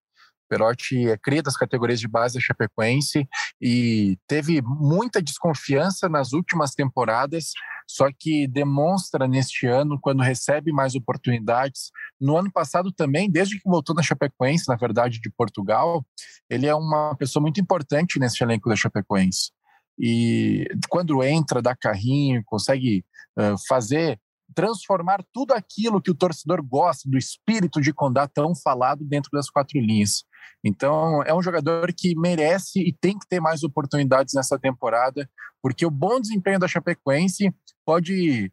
Perotti 0.48 1.10
é 1.10 1.18
cria 1.18 1.44
das 1.44 1.58
categorias 1.58 2.00
de 2.00 2.08
base 2.08 2.36
da 2.36 2.40
Chapecoense 2.40 3.28
e 3.62 4.18
teve 4.26 4.62
muita 4.62 5.22
desconfiança 5.22 6.08
nas 6.08 6.32
últimas 6.32 6.74
temporadas, 6.74 7.52
só 7.86 8.08
que 8.18 8.48
demonstra 8.48 9.28
neste 9.28 9.68
ano, 9.68 10.00
quando 10.00 10.24
recebe 10.24 10.72
mais 10.72 10.96
oportunidades. 10.96 11.92
No 12.20 12.38
ano 12.38 12.52
passado 12.52 12.92
também, 12.92 13.30
desde 13.30 13.60
que 13.60 13.70
voltou 13.70 13.94
na 13.94 14.02
Chapecoense, 14.02 14.70
na 14.70 14.78
verdade, 14.78 15.20
de 15.20 15.30
Portugal, 15.30 16.04
ele 16.50 16.66
é 16.66 16.74
uma 16.74 17.16
pessoa 17.16 17.42
muito 17.42 17.60
importante 17.60 18.18
nesse 18.18 18.42
elenco 18.42 18.70
da 18.70 18.78
Chapecoense. 18.78 19.52
E 20.00 20.66
quando 20.90 21.24
entra, 21.24 21.62
dá 21.62 21.76
carrinho, 21.76 22.42
consegue 22.46 23.04
uh, 23.38 23.56
fazer 23.68 24.20
transformar 24.56 25.24
tudo 25.32 25.54
aquilo 25.54 26.02
que 26.02 26.10
o 26.10 26.16
torcedor 26.16 26.64
gosta, 26.64 27.08
do 27.08 27.18
espírito 27.18 27.80
de 27.80 27.94
Condá 27.94 28.28
tão 28.28 28.56
falado 28.56 29.06
dentro 29.06 29.30
das 29.32 29.50
quatro 29.50 29.80
linhas. 29.80 30.24
Então, 30.64 31.22
é 31.24 31.34
um 31.36 31.42
jogador 31.42 31.94
que 31.96 32.18
merece 32.18 32.80
e 32.80 32.92
tem 32.92 33.18
que 33.18 33.28
ter 33.28 33.40
mais 33.40 33.62
oportunidades 33.62 34.34
nessa 34.34 34.58
temporada, 34.58 35.30
porque 35.62 35.86
o 35.86 35.92
bom 35.92 36.20
desempenho 36.20 36.58
da 36.58 36.68
Chapecoense 36.68 37.54
pode 37.86 38.52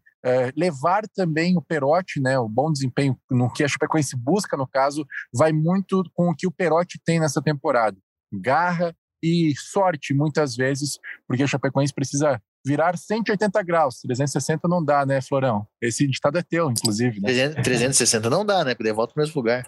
levar 0.57 1.05
também 1.15 1.57
o 1.57 1.63
Perotti, 1.63 2.21
né, 2.21 2.39
o 2.39 2.49
bom 2.49 2.73
desempenho 2.73 3.17
no 3.31 3.51
que 3.51 3.63
a 3.63 3.69
Chapecoense 3.69 4.17
busca, 4.17 4.57
no 4.57 4.67
caso, 4.67 5.07
vai 5.33 5.53
muito 5.53 6.03
com 6.15 6.31
o 6.31 6.35
que 6.35 6.47
o 6.47 6.53
Perotti 6.53 7.01
tem 7.05 7.21
nessa 7.21 7.41
temporada. 7.41 7.97
Garra 8.33 8.95
e 9.23 9.53
sorte, 9.57 10.15
muitas 10.15 10.57
vezes, 10.57 10.99
porque 11.27 11.43
a 11.43 11.47
Chapecoense 11.47 11.95
precisa 11.95 12.41
virar 12.65 12.97
180 12.97 13.63
graus. 13.63 14.01
360 14.01 14.69
não 14.69 14.85
dá, 14.85 15.07
né, 15.07 15.21
Florão? 15.21 15.67
Esse 15.81 16.07
ditado 16.07 16.39
é 16.39 16.43
teu, 16.43 16.71
inclusive. 16.71 17.21
Né? 17.21 17.49
360 17.63 18.29
não 18.29 18.45
dá, 18.45 18.65
né? 18.65 18.75
Porque 18.75 18.93
volta 18.93 19.15
no 19.17 19.23
mesmo 19.23 19.41
lugar. 19.41 19.65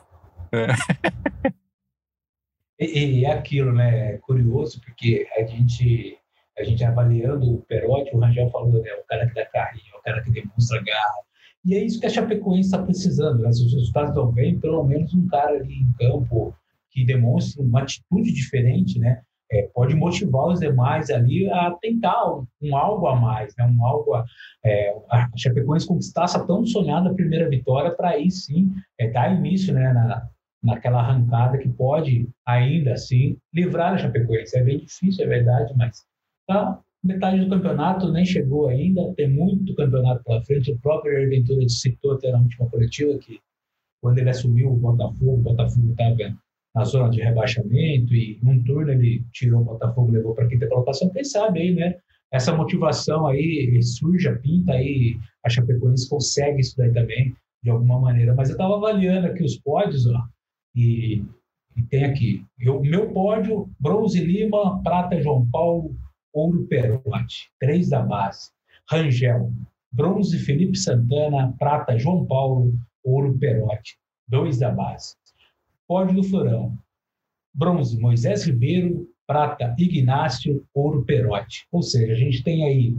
É. 0.52 0.66
E, 2.80 3.20
e 3.20 3.24
é 3.24 3.32
aquilo, 3.32 3.72
né? 3.72 4.14
É 4.14 4.18
curioso, 4.18 4.80
porque 4.80 5.26
a 5.36 5.44
gente, 5.44 6.16
a 6.56 6.62
gente 6.62 6.84
avaliando 6.84 7.54
o 7.54 7.62
Perotti, 7.62 8.14
o 8.14 8.20
Rangel 8.20 8.48
falou, 8.50 8.80
né? 8.80 8.92
O 8.92 9.06
cara 9.06 9.26
que 9.26 9.34
dá 9.34 9.44
carrinho, 9.46 9.96
o 9.98 10.02
cara 10.02 10.22
que 10.22 10.30
demonstra 10.30 10.80
garra. 10.84 11.24
E 11.64 11.74
é 11.74 11.84
isso 11.84 11.98
que 11.98 12.06
a 12.06 12.10
Chapecoense 12.10 12.68
está 12.68 12.80
precisando, 12.80 13.42
né? 13.42 13.52
Se 13.52 13.66
os 13.66 13.74
resultados 13.74 14.10
estão 14.10 14.30
bem, 14.30 14.60
pelo 14.60 14.84
menos 14.84 15.12
um 15.12 15.26
cara 15.26 15.56
ali 15.56 15.74
em 15.74 15.92
campo 15.98 16.54
que 16.90 17.04
demonstre 17.04 17.60
uma 17.60 17.82
atitude 17.82 18.32
diferente, 18.32 18.98
né? 19.00 19.22
É, 19.50 19.62
pode 19.74 19.94
motivar 19.94 20.48
os 20.48 20.60
demais 20.60 21.08
ali 21.08 21.50
a 21.50 21.70
tentar 21.80 22.36
um, 22.62 22.76
algo 22.76 23.06
a 23.06 23.16
mais, 23.16 23.54
né? 23.56 23.64
um 23.64 23.84
algo 23.84 24.14
a, 24.14 24.24
é, 24.64 24.94
a 25.10 25.28
Chapecoense 25.36 25.86
conquistar 25.86 26.24
essa 26.24 26.46
tão 26.46 26.66
sonhada 26.66 27.14
primeira 27.14 27.48
vitória 27.48 27.90
para 27.90 28.10
aí 28.10 28.30
sim 28.30 28.70
é, 28.98 29.10
dar 29.10 29.34
início 29.34 29.72
né, 29.72 29.92
na, 29.92 30.28
naquela 30.62 31.00
arrancada 31.00 31.58
que 31.58 31.68
pode, 31.68 32.28
ainda 32.46 32.92
assim, 32.92 33.36
livrar 33.54 33.94
a 33.94 33.98
Chapecoense. 33.98 34.58
É 34.58 34.62
bem 34.62 34.78
difícil, 34.78 35.24
é 35.24 35.28
verdade, 35.28 35.72
mas 35.76 36.04
tá, 36.46 36.80
metade 37.02 37.40
do 37.40 37.48
campeonato 37.48 38.10
nem 38.10 38.24
chegou 38.24 38.68
ainda, 38.68 39.12
tem 39.14 39.28
muito 39.28 39.74
campeonato 39.74 40.22
pela 40.24 40.42
frente. 40.44 40.72
O 40.72 40.78
próprio 40.78 41.12
Jair 41.12 41.30
Ventura 41.30 41.68
citou 41.68 42.12
até 42.12 42.30
na 42.30 42.40
última 42.40 42.68
coletiva 42.68 43.16
que 43.18 43.40
quando 44.00 44.18
ele 44.18 44.30
assumiu 44.30 44.72
o 44.72 44.76
Botafogo, 44.76 45.34
o 45.34 45.42
Botafogo 45.42 45.90
estava 45.90 46.16
na 46.78 46.84
zona 46.84 47.10
de 47.10 47.20
rebaixamento 47.20 48.14
e 48.14 48.38
um 48.44 48.62
turno 48.62 48.92
ele 48.92 49.24
tirou 49.32 49.62
o 49.62 49.64
Botafogo 49.64 50.12
levou 50.12 50.32
para 50.32 50.44
a 50.44 50.48
quinta 50.48 50.68
colocação. 50.68 51.10
Quem 51.10 51.24
sabe 51.24 51.58
aí, 51.60 51.74
né? 51.74 51.96
Essa 52.30 52.54
motivação 52.54 53.26
aí 53.26 53.82
surge, 53.82 54.32
pinta 54.38 54.74
aí, 54.74 55.18
a 55.44 55.48
Chapecoense 55.48 56.08
consegue 56.08 56.60
isso 56.60 56.76
daí 56.76 56.92
também, 56.92 57.34
de 57.64 57.70
alguma 57.70 57.98
maneira. 57.98 58.32
Mas 58.32 58.48
eu 58.48 58.52
estava 58.52 58.76
avaliando 58.76 59.26
aqui 59.26 59.42
os 59.42 59.58
pódios, 59.58 60.06
ó, 60.06 60.22
e, 60.76 61.24
e 61.76 61.82
tem 61.90 62.04
aqui, 62.04 62.44
o 62.64 62.80
meu 62.80 63.10
pódio, 63.10 63.68
bronze 63.80 64.20
Lima, 64.24 64.80
prata 64.84 65.20
João 65.20 65.48
Paulo, 65.50 65.96
ouro 66.32 66.64
Perotti, 66.68 67.50
três 67.58 67.88
da 67.88 68.02
base. 68.02 68.50
Rangel, 68.88 69.50
bronze 69.90 70.38
Felipe 70.38 70.78
Santana, 70.78 71.52
prata 71.58 71.98
João 71.98 72.24
Paulo, 72.24 72.72
ouro 73.02 73.36
Perotti, 73.36 73.96
dois 74.28 74.58
da 74.58 74.70
base. 74.70 75.16
Pódio 75.88 76.16
do 76.16 76.22
Florão, 76.22 76.76
bronze, 77.54 77.98
Moisés 77.98 78.44
Ribeiro, 78.44 79.08
prata, 79.26 79.74
Ignácio, 79.78 80.62
ouro, 80.74 81.02
Perotti. 81.04 81.66
Ou 81.72 81.82
seja, 81.82 82.12
a 82.12 82.16
gente 82.16 82.42
tem 82.42 82.64
aí 82.64 82.96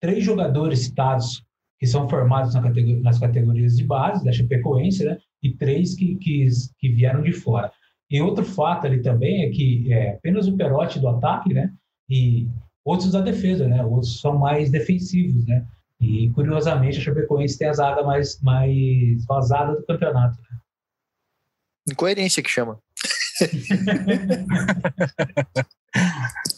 três 0.00 0.22
jogadores 0.22 0.80
citados 0.80 1.42
que 1.78 1.86
são 1.86 2.08
formados 2.08 2.54
na 2.54 2.62
categoria, 2.62 3.00
nas 3.00 3.18
categorias 3.18 3.76
de 3.76 3.84
base 3.84 4.24
da 4.24 4.32
Chapecoense, 4.32 5.04
né? 5.04 5.18
E 5.42 5.54
três 5.54 5.94
que, 5.94 6.16
que, 6.16 6.46
que 6.78 6.88
vieram 6.90 7.22
de 7.22 7.32
fora. 7.32 7.72
E 8.10 8.20
outro 8.20 8.44
fato 8.44 8.86
ali 8.86 9.02
também 9.02 9.44
é 9.44 9.50
que 9.50 9.92
é 9.92 10.10
apenas 10.12 10.46
o 10.46 10.56
Perotti 10.56 11.00
do 11.00 11.08
ataque, 11.08 11.52
né? 11.52 11.72
E 12.08 12.48
outros 12.84 13.12
da 13.12 13.20
defesa, 13.20 13.66
né? 13.66 13.82
Outros 13.82 14.20
são 14.20 14.38
mais 14.38 14.70
defensivos, 14.70 15.44
né? 15.46 15.66
E 16.00 16.30
curiosamente 16.30 16.98
a 16.98 17.00
Chapecoense 17.00 17.58
tem 17.58 17.68
a 17.68 17.72
zaga 17.72 18.02
mais, 18.02 18.40
mais 18.42 19.24
vazada 19.26 19.74
do 19.74 19.86
campeonato. 19.86 20.38
Né? 20.42 20.58
Incoerência 21.88 22.42
que 22.42 22.50
chama. 22.50 22.78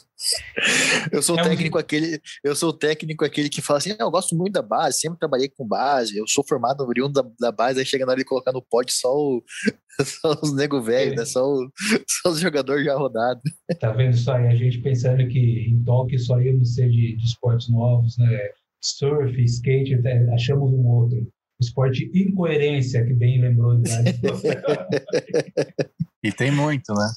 Eu 1.12 1.22
sou 1.22 1.38
é 1.38 1.42
técnico 1.42 1.78
um... 1.78 1.80
aquele, 1.80 2.20
eu 2.44 2.54
sou 2.54 2.72
técnico 2.72 3.24
aquele 3.24 3.48
que 3.48 3.62
fala 3.62 3.78
assim, 3.78 3.94
eu 3.98 4.10
gosto 4.10 4.36
muito 4.36 4.54
da 4.54 4.62
base, 4.62 4.98
sempre 4.98 5.18
trabalhei 5.18 5.48
com 5.48 5.66
base, 5.66 6.16
eu 6.16 6.26
sou 6.26 6.44
formado 6.46 6.82
no 6.82 6.88
oriundo 6.88 7.12
da, 7.12 7.30
da 7.40 7.52
base, 7.52 7.78
aí 7.78 7.86
chega 7.86 8.04
na 8.04 8.12
hora 8.12 8.18
de 8.18 8.26
colocar 8.26 8.52
no 8.52 8.62
pódio 8.62 8.94
só, 8.94 9.14
o, 9.14 9.42
só 10.02 10.38
os 10.42 10.54
nego 10.54 10.82
velho, 10.82 11.12
é. 11.12 11.16
né? 11.16 11.24
Só, 11.24 11.46
o, 11.46 11.70
só 12.06 12.30
os 12.30 12.40
jogadores 12.40 12.84
já 12.84 12.96
rodados. 12.96 13.42
Tá 13.80 13.92
vendo 13.92 14.16
só 14.16 14.34
aí, 14.34 14.48
a 14.48 14.54
gente 14.54 14.80
pensando 14.80 15.26
que 15.28 15.66
em 15.68 15.82
toque 15.84 16.18
só 16.18 16.40
íamos 16.40 16.74
ser 16.74 16.90
de, 16.90 17.16
de 17.16 17.24
esportes 17.24 17.68
novos, 17.68 18.16
né? 18.18 18.50
Surf, 18.80 19.42
skate, 19.42 20.00
achamos 20.34 20.72
um 20.72 20.86
outro. 20.86 21.26
Esporte 21.60 22.08
incoerência, 22.14 23.04
que 23.04 23.12
bem 23.12 23.40
lembrou. 23.40 23.80
e 26.22 26.32
tem 26.32 26.52
muito, 26.52 26.94
né? 26.94 27.10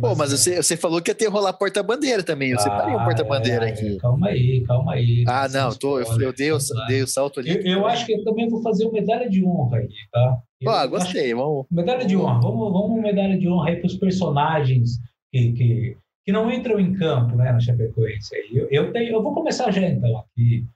Pô, 0.00 0.16
mas 0.16 0.32
você, 0.32 0.60
você 0.60 0.76
falou 0.76 1.00
que 1.00 1.12
ia 1.12 1.14
ter 1.14 1.28
rolar 1.28 1.52
porta-bandeira 1.52 2.24
também. 2.24 2.50
Eu 2.50 2.56
ah, 2.56 2.60
separei 2.60 2.94
o 2.94 3.04
porta-bandeira 3.04 3.68
é, 3.68 3.72
aqui. 3.72 3.96
Calma 3.98 4.26
aí, 4.26 4.64
calma 4.66 4.94
aí. 4.94 5.24
Ah, 5.28 5.48
não, 5.48 5.72
tô, 5.72 6.00
eu, 6.00 6.20
eu, 6.20 6.32
dei, 6.32 6.50
o, 6.50 6.58
dei 6.88 7.02
o 7.02 7.06
salto 7.06 7.38
ali. 7.38 7.50
Eu, 7.50 7.78
eu 7.78 7.86
acho 7.86 8.04
que 8.04 8.12
eu 8.12 8.24
também 8.24 8.48
vou 8.48 8.60
fazer 8.62 8.84
uma 8.84 8.94
medalha 8.94 9.30
de 9.30 9.44
honra 9.44 9.78
aí, 9.78 9.88
tá? 10.10 10.38
Eu 10.60 10.70
ah, 10.72 10.86
gostei, 10.86 11.32
vamos. 11.32 11.66
Medalha 11.70 12.04
de 12.04 12.16
honra, 12.16 12.40
vamos, 12.40 12.72
vamos 12.72 13.00
medalha 13.00 13.38
de 13.38 13.48
honra 13.48 13.70
aí 13.70 13.76
para 13.76 13.86
os 13.86 13.96
personagens 13.96 14.98
que, 15.32 15.52
que, 15.52 15.96
que 16.26 16.32
não 16.32 16.50
entram 16.50 16.80
em 16.80 16.92
campo, 16.92 17.36
né, 17.36 17.52
na 17.52 17.60
Chapecoense. 17.60 18.34
Eu, 18.52 18.66
eu, 18.70 18.92
tenho, 18.92 19.12
eu 19.12 19.22
vou 19.22 19.32
começar 19.32 19.70
já 19.70 19.82
então 19.82 20.18
aqui. 20.18 20.66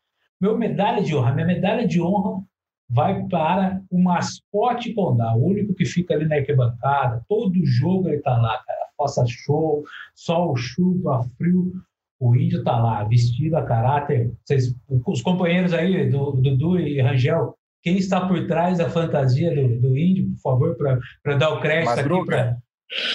Meu 0.40 0.56
medalha 0.56 1.02
de 1.02 1.16
honra, 1.16 1.32
minha 1.32 1.46
medalha 1.46 1.86
de 1.86 2.00
honra 2.00 2.40
vai 2.88 3.24
para 3.28 3.82
o 3.90 4.02
mascote 4.02 4.92
Condá, 4.94 5.34
o 5.34 5.46
único 5.46 5.74
que 5.74 5.84
fica 5.84 6.14
ali 6.14 6.26
na 6.26 6.36
arquibancada, 6.36 7.24
todo 7.28 7.64
jogo 7.64 8.08
ele 8.08 8.16
está 8.16 8.36
lá, 8.36 8.62
cara 8.64 8.84
faça 8.96 9.24
show, 9.26 9.84
sol, 10.14 10.56
chuva, 10.56 11.24
frio, 11.36 11.72
o 12.20 12.34
índio 12.34 12.58
está 12.58 12.78
lá, 12.78 13.04
vestido 13.04 13.56
a 13.56 13.64
caráter. 13.64 14.32
Vocês, 14.44 14.74
os 15.06 15.22
companheiros 15.22 15.72
aí, 15.72 16.08
do 16.08 16.32
Dudu 16.32 16.78
e 16.78 17.00
Rangel, 17.00 17.56
quem 17.82 17.98
está 17.98 18.26
por 18.26 18.46
trás 18.46 18.78
da 18.78 18.88
fantasia 18.88 19.54
do, 19.54 19.80
do 19.80 19.98
índio, 19.98 20.30
por 20.34 20.40
favor, 20.40 20.76
para 21.22 21.36
dar 21.36 21.50
o 21.50 21.60
crédito 21.60 21.96
Madruga. 21.96 22.22
aqui 22.22 22.26
para 22.26 22.58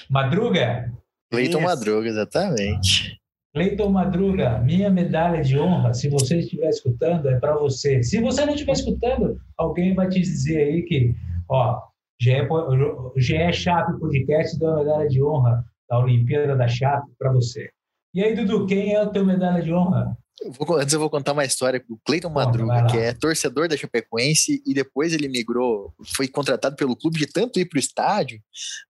Madruga? 0.10 0.94
Cleiton 1.32 1.62
Madruga, 1.62 2.08
exatamente. 2.08 3.19
Cleiton 3.54 3.90
Madruga, 3.90 4.60
minha 4.60 4.92
medalha 4.92 5.42
de 5.42 5.58
honra, 5.58 5.94
se 5.94 6.08
você 6.08 6.38
estiver 6.38 6.70
escutando, 6.70 7.28
é 7.30 7.40
para 7.40 7.56
você. 7.58 8.04
Se 8.04 8.22
você 8.22 8.46
não 8.46 8.54
estiver 8.54 8.74
escutando, 8.74 9.40
alguém 9.58 9.96
vai 9.96 10.08
te 10.08 10.20
dizer 10.20 10.58
aí 10.58 10.84
que, 10.84 11.16
ó, 11.50 11.82
já 12.22 12.34
é, 12.34 13.48
é 13.48 13.52
Chape 13.52 14.00
Podcast 14.00 14.60
deu 14.60 14.70
a 14.70 14.78
medalha 14.78 15.08
de 15.08 15.24
honra 15.24 15.66
da 15.90 16.00
Olimpíada 16.00 16.56
da 16.56 16.68
Chape 16.68 17.10
para 17.18 17.32
você. 17.32 17.70
E 18.14 18.24
aí, 18.24 18.36
Dudu, 18.36 18.68
quem 18.68 18.94
é 18.94 19.02
o 19.02 19.10
teu 19.10 19.26
medalha 19.26 19.64
de 19.64 19.74
honra? 19.74 20.16
Eu 20.42 20.52
vou, 20.52 20.78
antes 20.78 20.94
eu 20.94 21.00
vou 21.00 21.10
contar 21.10 21.34
uma 21.34 21.44
história 21.44 21.84
do 21.88 22.00
Cleiton 22.06 22.30
Madruga, 22.30 22.88
que 22.88 22.98
é 22.98 23.14
torcedor 23.14 23.68
da 23.68 23.76
Chapecoense 23.76 24.62
e 24.66 24.74
depois 24.74 25.14
ele 25.14 25.28
migrou, 25.28 25.94
foi 26.16 26.28
contratado 26.28 26.76
pelo 26.76 26.96
clube 26.96 27.20
de 27.20 27.28
tanto 27.28 27.60
ir 27.60 27.66
para 27.66 27.78
o 27.78 27.80
estádio, 27.80 28.40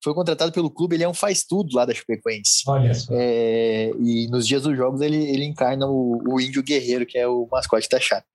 foi 0.04 0.14
contratado 0.14 0.52
pelo 0.52 0.70
clube, 0.70 0.96
ele 0.96 1.04
é 1.04 1.10
um 1.10 1.14
faz-tudo 1.14 1.76
lá 1.76 1.86
da 1.86 1.94
Chapecoense. 1.94 2.64
Olha 2.68 2.94
só. 2.94 3.12
É, 3.14 3.92
e 4.00 4.28
nos 4.30 4.48
dias 4.48 4.64
dos 4.64 4.78
jogos 4.78 5.02
ele, 5.02 5.18
ele 5.18 5.46
encarna 5.46 5.88
o, 5.88 6.22
o 6.28 6.40
índio 6.40 6.64
guerreiro, 6.64 7.06
que 7.06 7.18
é 7.18 7.28
o 7.28 7.48
mascote 7.52 7.90
da 7.90 8.00
Chape. 8.00 8.28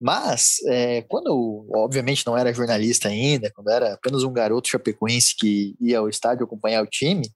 Mas, 0.00 0.56
é, 0.66 1.02
quando 1.02 1.28
eu, 1.28 1.66
obviamente, 1.74 2.26
não 2.26 2.36
era 2.36 2.52
jornalista 2.52 3.08
ainda, 3.08 3.50
quando 3.54 3.70
era 3.70 3.94
apenas 3.94 4.22
um 4.22 4.32
garoto 4.32 4.68
chapecoense 4.68 5.34
que 5.36 5.74
ia 5.80 5.98
ao 5.98 6.08
estádio 6.08 6.44
acompanhar 6.44 6.82
o 6.82 6.86
time, 6.86 7.28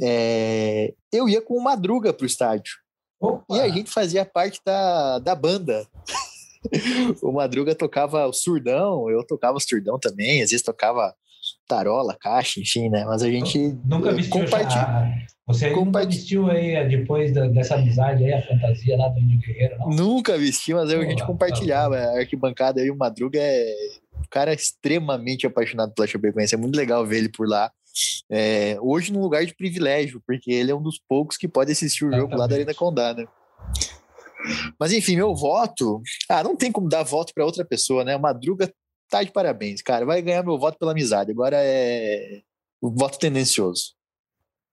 é, 0.00 0.94
eu 1.12 1.28
ia 1.28 1.42
com 1.42 1.54
o 1.54 1.62
Madruga 1.62 2.12
para 2.12 2.24
o 2.24 2.26
estádio. 2.26 2.81
Opa. 3.22 3.56
E 3.56 3.60
a 3.60 3.68
gente 3.68 3.90
fazia 3.90 4.24
parte 4.24 4.60
da, 4.66 5.20
da 5.20 5.34
banda. 5.34 5.86
o 7.22 7.32
Madruga 7.32 7.74
tocava 7.74 8.26
o 8.26 8.32
surdão, 8.32 9.08
eu 9.08 9.24
tocava 9.24 9.56
o 9.56 9.60
surdão 9.60 9.98
também, 9.98 10.42
às 10.42 10.50
vezes 10.50 10.64
tocava 10.64 11.14
tarola, 11.68 12.16
caixa, 12.20 12.60
enfim, 12.60 12.88
né? 12.88 13.04
Mas 13.04 13.22
a 13.22 13.30
gente 13.30 13.58
nunca 13.84 14.12
vestiu 14.12 14.40
compartilha... 14.40 15.32
Você 15.46 15.66
aí 15.66 15.74
nunca 15.74 16.06
vestiu 16.06 16.48
aí, 16.48 16.88
depois 16.88 17.32
da, 17.32 17.46
dessa 17.48 17.74
amizade 17.74 18.24
aí, 18.24 18.32
a 18.32 18.46
fantasia 18.46 18.96
lá 18.96 19.08
do 19.08 19.18
Índio 19.18 19.40
Guerreiro, 19.40 19.76
não? 19.78 19.88
Nunca 19.90 20.38
vesti, 20.38 20.72
mas 20.72 20.88
aí 20.88 20.96
a 20.96 21.04
gente 21.04 21.18
tá 21.18 21.26
compartilhava. 21.26 21.96
Tá 21.96 22.12
a 22.12 22.18
arquibancada 22.18 22.80
aí, 22.80 22.90
o 22.90 22.96
Madruga 22.96 23.40
é 23.40 23.74
um 24.18 24.24
cara 24.30 24.54
extremamente 24.54 25.46
apaixonado 25.46 25.92
pela 25.94 26.06
Chapecoense. 26.06 26.54
É 26.54 26.58
muito 26.58 26.76
legal 26.76 27.04
ver 27.04 27.18
ele 27.18 27.28
por 27.28 27.48
lá. 27.48 27.70
É, 28.30 28.76
hoje 28.80 29.12
num 29.12 29.20
lugar 29.20 29.44
de 29.44 29.54
privilégio, 29.54 30.22
porque 30.26 30.50
ele 30.50 30.70
é 30.70 30.74
um 30.74 30.82
dos 30.82 31.00
poucos 31.08 31.36
que 31.36 31.48
pode 31.48 31.72
assistir 31.72 32.04
o 32.04 32.08
Exatamente. 32.08 32.30
jogo 32.30 32.40
lá 32.40 32.46
da 32.46 32.54
Arena 32.54 32.74
Condá, 32.74 33.14
né? 33.14 33.26
Mas 34.78 34.92
enfim, 34.92 35.16
meu 35.16 35.34
voto. 35.34 36.02
Ah, 36.28 36.42
não 36.42 36.56
tem 36.56 36.72
como 36.72 36.88
dar 36.88 37.02
voto 37.02 37.32
para 37.34 37.44
outra 37.44 37.64
pessoa, 37.64 38.04
né? 38.04 38.16
O 38.16 38.20
Madruga 38.20 38.72
tá 39.08 39.22
de 39.22 39.30
parabéns, 39.30 39.82
cara. 39.82 40.06
Vai 40.06 40.22
ganhar 40.22 40.42
meu 40.42 40.58
voto 40.58 40.78
pela 40.78 40.92
amizade. 40.92 41.30
Agora 41.30 41.56
é 41.58 42.42
o 42.80 42.90
voto 42.90 43.18
tendencioso. 43.18 43.94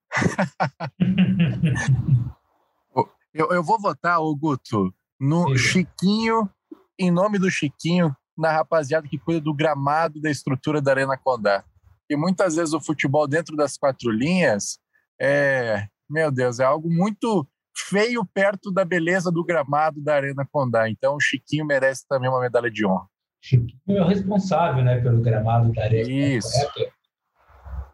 eu, 3.34 3.52
eu 3.52 3.64
vou 3.64 3.80
votar, 3.80 4.20
o 4.20 4.36
Guto, 4.36 4.94
no 5.20 5.56
Chiquinho, 5.56 6.50
em 6.98 7.12
nome 7.12 7.38
do 7.38 7.52
Chiquinho, 7.52 8.16
na 8.36 8.52
rapaziada 8.52 9.08
que 9.08 9.20
cuida 9.20 9.42
do 9.42 9.54
gramado 9.54 10.20
da 10.20 10.32
estrutura 10.32 10.82
da 10.82 10.92
Arena 10.92 11.18
Condá. 11.18 11.64
E 12.10 12.16
muitas 12.16 12.56
vezes 12.56 12.74
o 12.74 12.82
futebol 12.82 13.28
dentro 13.28 13.56
das 13.56 13.78
quatro 13.78 14.12
linhas 14.12 14.80
é, 15.22 15.88
meu 16.10 16.32
Deus, 16.32 16.60
é 16.60 16.64
algo 16.64 16.90
muito 16.90 17.48
feio 17.76 18.26
perto 18.26 18.72
da 18.72 18.84
beleza 18.84 19.32
do 19.32 19.44
gramado 19.44 20.02
da 20.02 20.16
Arena 20.16 20.48
Condá. 20.52 20.90
Então 20.90 21.16
o 21.16 21.20
Chiquinho 21.20 21.66
merece 21.66 22.08
também 22.08 22.30
uma 22.30 22.42
medalha 22.42 22.72
de 22.72 22.86
honra. 22.86 23.06
Chiquinho 23.42 23.98
é 23.98 24.02
o 24.02 24.08
responsável, 24.08 24.84
né, 24.84 25.00
pelo 25.00 25.22
gramado 25.22 25.72
da 25.72 25.84
Arena. 25.84 26.10
Isso. 26.10 26.50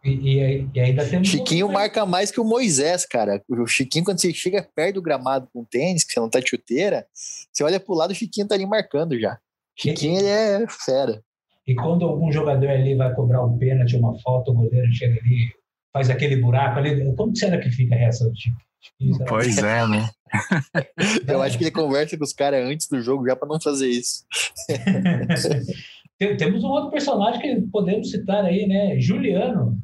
E, 0.03 0.09
e, 0.09 0.69
e, 0.73 0.79
ainda 0.79 1.07
temos. 1.07 1.27
Chiquinho 1.27 1.67
um... 1.67 1.71
marca 1.71 2.05
mais 2.05 2.31
que 2.31 2.39
o 2.39 2.45
Moisés, 2.45 3.05
cara. 3.05 3.43
O 3.49 3.65
Chiquinho, 3.65 4.05
quando 4.05 4.21
você 4.21 4.31
chega 4.31 4.67
perto 4.75 4.95
do 4.95 5.01
gramado 5.01 5.49
com 5.51 5.65
tênis, 5.65 6.03
que 6.03 6.13
você 6.13 6.19
não 6.19 6.29
tá 6.29 6.39
de 6.39 6.49
chuteira, 6.49 7.07
você 7.11 7.63
olha 7.63 7.79
pro 7.79 7.95
lado, 7.95 8.11
o 8.11 8.15
Chiquinho 8.15 8.47
tá 8.47 8.55
ali 8.55 8.65
marcando 8.65 9.19
já. 9.19 9.39
Chiquinho, 9.75 10.19
ele 10.19 10.27
é 10.27 10.65
fera. 10.69 11.23
E 11.67 11.73
quando 11.73 12.05
algum 12.05 12.31
jogador 12.31 12.69
ali 12.69 12.95
vai 12.95 13.13
cobrar 13.13 13.43
um 13.43 13.57
pênalti, 13.57 13.95
uma 13.95 14.17
falta, 14.19 14.51
o 14.51 14.53
goleiro 14.53 14.91
chega 14.93 15.19
ali, 15.19 15.49
faz 15.91 16.09
aquele 16.09 16.35
buraco 16.35 16.79
ali. 16.79 17.13
Como 17.15 17.35
será 17.35 17.57
que 17.57 17.71
fica 17.71 17.95
a 17.95 17.97
reação 17.97 18.29
do 18.29 18.37
Chiquinho? 18.37 19.25
Pois 19.27 19.57
é, 19.57 19.87
né? 19.87 20.09
Eu 21.27 21.41
acho 21.41 21.57
que 21.57 21.63
ele 21.63 21.71
conversa 21.71 22.17
com 22.17 22.23
os 22.23 22.33
caras 22.33 22.67
antes 22.67 22.87
do 22.87 23.01
jogo 23.01 23.25
já 23.25 23.35
para 23.35 23.47
não 23.47 23.59
fazer 23.59 23.87
isso. 23.87 24.25
Temos 26.37 26.63
um 26.63 26.67
outro 26.67 26.91
personagem 26.91 27.41
que 27.41 27.61
podemos 27.71 28.11
citar 28.11 28.45
aí, 28.45 28.67
né? 28.67 28.99
Juliano. 28.99 29.77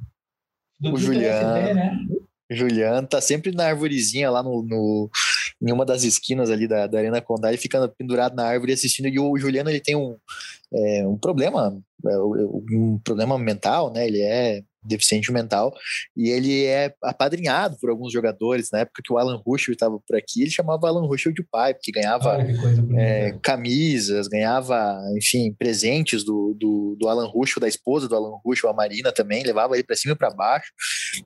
Do 0.79 0.93
o 0.93 0.97
Juliano. 0.97 1.73
Né? 1.73 1.99
Juliano 2.49 3.07
tá 3.07 3.19
sempre 3.21 3.51
na 3.51 3.67
arvorezinha 3.67 4.29
lá 4.29 4.43
no, 4.43 4.61
no, 4.63 5.09
em 5.61 5.71
uma 5.71 5.85
das 5.85 6.03
esquinas 6.03 6.49
ali 6.49 6.67
da, 6.67 6.87
da 6.87 6.97
Arena 6.97 7.21
Condá 7.21 7.53
e 7.53 7.57
fica 7.57 7.87
pendurado 7.89 8.35
na 8.35 8.45
árvore 8.45 8.73
assistindo. 8.73 9.07
E 9.07 9.19
o 9.19 9.37
Juliano 9.37 9.69
ele 9.69 9.79
tem 9.79 9.95
um, 9.95 10.17
é, 10.73 11.07
um 11.07 11.17
problema, 11.17 11.77
é, 12.05 12.17
um 12.19 12.99
problema 13.03 13.37
mental, 13.37 13.91
né? 13.91 14.07
Ele 14.07 14.21
é 14.21 14.63
deficiente 14.83 15.31
mental, 15.31 15.73
e 16.15 16.29
ele 16.29 16.65
é 16.65 16.93
apadrinhado 17.03 17.77
por 17.79 17.89
alguns 17.89 18.11
jogadores. 18.11 18.69
Na 18.71 18.79
época 18.79 19.01
que 19.03 19.13
o 19.13 19.17
Alan 19.17 19.41
Ruschel 19.45 19.73
estava 19.73 19.99
por 19.99 20.17
aqui, 20.17 20.41
ele 20.41 20.51
chamava 20.51 20.87
Alan 20.87 21.05
Ruschel 21.05 21.33
de 21.33 21.43
pai, 21.43 21.73
porque 21.73 21.91
ganhava 21.91 22.37
é, 22.97 23.37
camisas, 23.41 24.27
ganhava, 24.27 24.99
enfim, 25.17 25.53
presentes 25.57 26.23
do, 26.23 26.55
do, 26.59 26.95
do 26.99 27.07
Alan 27.07 27.27
Ruschel, 27.27 27.59
da 27.59 27.67
esposa 27.67 28.07
do 28.07 28.15
Alan 28.15 28.37
Ruschel, 28.43 28.69
a 28.69 28.73
Marina 28.73 29.11
também, 29.11 29.43
levava 29.43 29.75
ele 29.75 29.83
para 29.83 29.95
cima 29.95 30.13
e 30.13 30.17
para 30.17 30.29
baixo. 30.29 30.71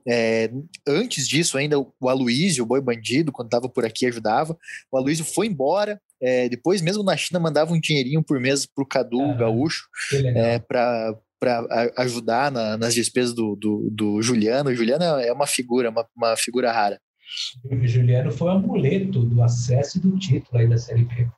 É, 0.06 0.50
antes 0.86 1.28
disso, 1.28 1.56
ainda 1.56 1.78
o 1.78 2.08
Aloysio, 2.08 2.64
o 2.64 2.66
boi 2.66 2.80
bandido, 2.80 3.32
quando 3.32 3.48
estava 3.48 3.68
por 3.68 3.84
aqui, 3.84 4.06
ajudava. 4.06 4.56
O 4.90 4.98
Aloysio 4.98 5.24
foi 5.24 5.46
embora, 5.46 6.00
é, 6.20 6.48
depois, 6.48 6.80
mesmo 6.80 7.02
na 7.02 7.16
China, 7.16 7.40
mandava 7.40 7.72
um 7.72 7.80
dinheirinho 7.80 8.22
por 8.22 8.40
mês 8.40 8.66
para 8.66 8.82
o 8.82 8.86
Cadu, 8.86 9.20
ah, 9.20 9.34
gaúcho, 9.34 9.84
é, 10.34 10.58
para 10.58 11.14
para 11.46 11.92
ajudar 11.98 12.50
na, 12.50 12.76
nas 12.76 12.92
despesas 12.92 13.32
do, 13.32 13.54
do, 13.54 13.88
do, 13.92 14.22
Juliano. 14.22 14.70
O 14.70 14.74
Juliano 14.74 15.04
é 15.04 15.32
uma 15.32 15.46
figura, 15.46 15.90
uma, 15.90 16.06
uma 16.16 16.36
figura 16.36 16.72
rara. 16.72 17.00
O 17.64 17.86
Juliano 17.86 18.32
foi 18.32 18.48
o 18.48 18.50
amuleto 18.50 19.24
do 19.24 19.42
acesso 19.42 19.98
e 19.98 20.00
do 20.00 20.18
título 20.18 20.58
aí 20.58 20.68
da 20.68 20.76
Série 20.76 21.04
B. 21.04 21.28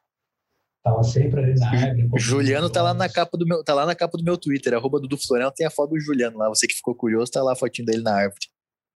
Tava 0.83 1.03
sempre 1.03 1.43
ali 1.43 1.55
na 1.55 1.71
árvore. 1.71 2.09
Juliano 2.17 2.71
tá 2.71 2.83
lá 2.83 2.95
na 2.95 3.09
capa 3.09 3.37
do 3.37 3.47
meu, 3.47 3.63
tá 3.63 3.75
lá 3.75 3.85
na 3.85 3.95
capa 3.95 4.17
do 4.17 4.25
meu 4.25 4.39
Twitter, 4.39 4.73
arroba 4.73 5.01
Dudu 5.01 5.19
Florão, 5.19 5.53
tem 5.55 5.67
a 5.67 5.71
foto 5.71 5.91
do 5.91 6.01
Juliano 6.01 6.39
lá. 6.39 6.49
Você 6.49 6.67
que 6.67 6.75
ficou 6.75 6.95
curioso, 6.95 7.31
tá 7.31 7.43
lá 7.43 7.53
a 7.53 7.57
fotinho 7.57 7.87
dele 7.87 8.03
na 8.03 8.15
árvore. 8.15 8.47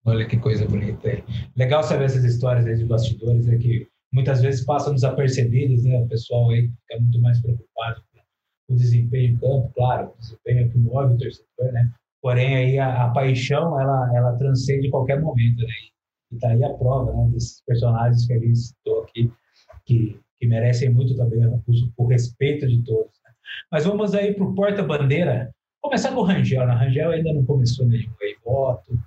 Olha 0.06 0.26
que 0.28 0.38
coisa 0.38 0.66
bonita 0.66 1.10
aí. 1.10 1.24
Legal 1.56 1.84
saber 1.84 2.06
essas 2.06 2.24
histórias 2.24 2.66
aí 2.66 2.76
de 2.76 2.86
bastidores, 2.86 3.48
é 3.48 3.58
que 3.58 3.88
muitas 4.14 4.42
vezes 4.42 4.64
passam 4.64 4.94
desapercebidas, 4.94 5.84
né? 5.84 6.00
O 6.00 6.08
pessoal 6.08 6.50
aí 6.52 6.70
fica 6.82 7.02
muito 7.02 7.22
mais 7.22 7.42
preocupado 7.42 8.04
o 8.70 8.76
desempenho 8.76 9.34
em 9.34 9.38
campo, 9.38 9.72
claro, 9.76 10.14
o 10.16 10.20
desempenho 10.20 10.66
é 10.66 10.70
que 10.70 10.78
move 10.78 11.16
o 11.16 11.18
torcedor, 11.18 11.74
né? 11.74 11.92
Porém, 12.22 12.56
aí 12.56 12.80
a, 12.80 13.06
a, 13.06 13.10
paixão, 13.12 13.80
ela, 13.80 14.12
ela 14.16 14.38
transcende 14.38 14.90
qualquer 14.90 15.20
momento, 15.22 15.64
né? 15.64 15.74
E 16.32 16.38
tá 16.38 16.50
aí 16.50 16.64
a 16.64 16.74
prova, 16.74 17.12
né? 17.14 17.30
Desses 17.32 17.64
personagens 17.66 18.26
que 18.26 18.34
a 18.34 18.40
gente 18.40 18.58
citou 18.58 19.04
aqui, 19.04 19.32
que 19.86 20.20
que 20.40 20.48
merecem 20.48 20.90
muito 20.90 21.16
também 21.16 21.46
o, 21.46 21.62
o 21.98 22.08
respeito 22.08 22.66
de 22.66 22.82
todos. 22.84 23.12
Né? 23.24 23.32
Mas 23.72 23.86
vamos 23.86 24.16
aí 24.16 24.34
para 24.34 24.46
o 24.46 24.56
porta-bandeira. 24.56 25.54
Começar 25.82 26.14
com 26.14 26.22
o 26.22 26.24
Rangel. 26.24 26.66
Né? 26.66 26.74
Rangel 26.74 27.12
ainda 27.12 27.34
não 27.34 27.46
começou 27.46 27.86
nenhum 27.86 28.12
aí, 28.22 28.36
voto. 28.44 28.98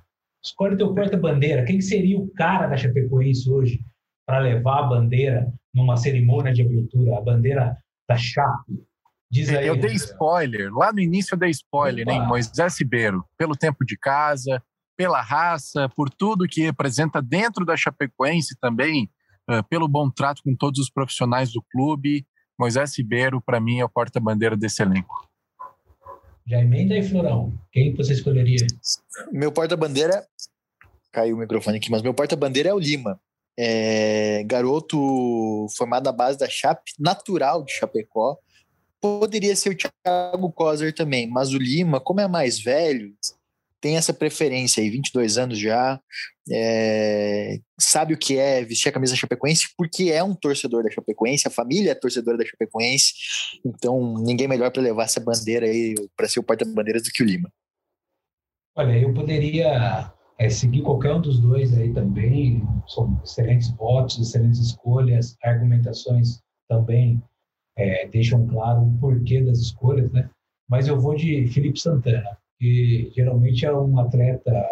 Escolhe 0.45 0.77
teu 0.77 0.95
porta-bandeira. 0.95 1.65
Quem 1.65 1.81
seria 1.81 2.19
o 2.19 2.29
cara 2.33 2.67
da 2.67 2.77
Chapecoense 2.77 3.51
hoje 3.51 3.81
para 4.27 4.39
levar 4.39 4.81
a 4.81 4.89
bandeira 4.89 5.53
numa 5.75 5.97
cerimônia 5.97 6.53
de 6.53 6.63
abertura, 6.63 7.17
a 7.17 7.21
bandeira 7.21 7.77
da 8.09 8.17
Chape? 8.17 8.85
Diz 9.33 9.49
aí, 9.49 9.67
eu 9.67 9.75
dei 9.75 9.95
spoiler. 9.95 10.71
Lá 10.75 10.93
no 10.93 11.01
início 11.01 11.35
eu 11.35 11.39
dei 11.39 11.49
spoiler, 11.49 12.07
Opa. 12.07 12.13
hein? 12.13 12.27
Moisés 12.27 12.79
Ribeiro. 12.79 13.25
Pelo 13.39 13.57
tempo 13.57 13.83
de 13.83 13.97
casa, 13.97 14.63
pela 14.95 15.23
raça, 15.23 15.89
por 15.97 16.11
tudo 16.11 16.47
que 16.47 16.61
representa 16.61 17.23
dentro 17.23 17.65
da 17.65 17.75
Chapecoense 17.75 18.55
também, 18.61 19.11
uh, 19.51 19.67
pelo 19.71 19.89
bom 19.89 20.11
trato 20.11 20.43
com 20.43 20.55
todos 20.55 20.79
os 20.79 20.91
profissionais 20.91 21.51
do 21.51 21.63
clube. 21.73 22.27
Moisés 22.59 22.95
Ribeiro, 22.99 23.41
para 23.41 23.59
mim, 23.59 23.79
é 23.79 23.85
o 23.87 23.89
porta-bandeira 23.89 24.55
desse 24.55 24.83
elenco. 24.83 25.27
Já 26.47 26.61
emenda 26.61 26.93
aí, 26.93 27.03
Florão. 27.03 27.59
Quem 27.73 27.95
você 27.95 28.13
escolheria? 28.13 28.67
Meu 29.33 29.51
porta-bandeira. 29.51 30.27
Caiu 31.11 31.37
o 31.37 31.39
microfone 31.39 31.79
aqui, 31.79 31.91
mas 31.91 32.03
meu 32.03 32.13
porta-bandeira 32.13 32.69
é 32.69 32.75
o 32.75 32.79
Lima. 32.79 33.19
É, 33.59 34.45
garoto 34.45 35.67
formado 35.75 36.05
na 36.05 36.13
base 36.13 36.39
da 36.39 36.49
Chape, 36.51 36.93
natural 36.99 37.65
de 37.65 37.73
Chapecó. 37.73 38.37
Poderia 39.03 39.57
ser 39.57 39.71
o 39.71 39.77
Thiago 39.77 40.53
Coser 40.53 40.95
também, 40.95 41.27
mas 41.27 41.53
o 41.53 41.59
Lima, 41.59 42.01
como 42.01 42.21
é 42.21 42.29
mais 42.29 42.61
velho, 42.61 43.13
tem 43.81 43.97
essa 43.97 44.15
preferência 44.15 44.81
aí, 44.81 44.89
22 44.89 45.39
anos 45.39 45.59
já, 45.59 46.01
é, 46.49 47.59
sabe 47.81 48.15
o 48.15 48.17
que 48.17 48.39
é 48.39 48.65
vestir 48.65 48.89
a 48.89 48.93
camisa 48.93 49.15
da 49.15 49.19
Chapecoense, 49.19 49.75
porque 49.77 50.05
é 50.05 50.23
um 50.23 50.37
torcedor 50.37 50.85
da 50.85 50.91
Chapecoense, 50.91 51.49
a 51.49 51.51
família 51.51 51.91
é 51.91 51.95
torcedora 51.97 52.39
da 52.39 52.45
Chapecoense, 52.45 53.13
então 53.67 54.19
ninguém 54.19 54.47
melhor 54.47 54.71
para 54.71 54.81
levar 54.81 55.03
essa 55.03 55.19
bandeira 55.19 55.67
aí, 55.67 55.97
para 56.17 56.29
ser 56.29 56.39
o 56.39 56.45
porta-bandeiras 56.45 57.03
do 57.03 57.11
que 57.11 57.25
o 57.25 57.27
Lima. 57.27 57.53
Olha, 58.77 58.97
eu 58.97 59.13
poderia 59.13 60.13
é, 60.39 60.49
seguir 60.49 60.83
qualquer 60.83 61.13
um 61.13 61.21
dos 61.21 61.41
dois 61.41 61.77
aí 61.77 61.93
também, 61.93 62.63
são 62.87 63.21
excelentes 63.25 63.69
votos, 63.71 64.17
excelentes 64.21 64.61
escolhas, 64.61 65.37
argumentações 65.43 66.41
também 66.69 67.21
é, 67.77 68.07
deixam 68.09 68.47
claro 68.47 68.83
o 68.83 68.99
porquê 68.99 69.43
das 69.43 69.59
escolhas, 69.59 70.11
né? 70.13 70.29
Mas 70.69 70.89
eu 70.89 71.01
vou 71.01 71.15
de 71.15 71.47
Felipe 71.49 71.79
Santana 71.79 72.37
que 72.63 73.11
geralmente 73.15 73.67
é 73.67 73.73
um 73.75 73.99
atleta 73.99 74.65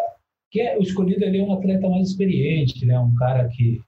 que 0.49 0.61
é 0.61 0.77
o 0.77 0.81
escolhido 0.81 1.25
ali 1.25 1.39
é 1.39 1.43
um 1.43 1.53
atleta 1.53 1.89
mais 1.89 2.09
experiente, 2.09 2.85
né? 2.85 2.97
Um 2.97 3.13
cara 3.15 3.47
que 3.49 3.81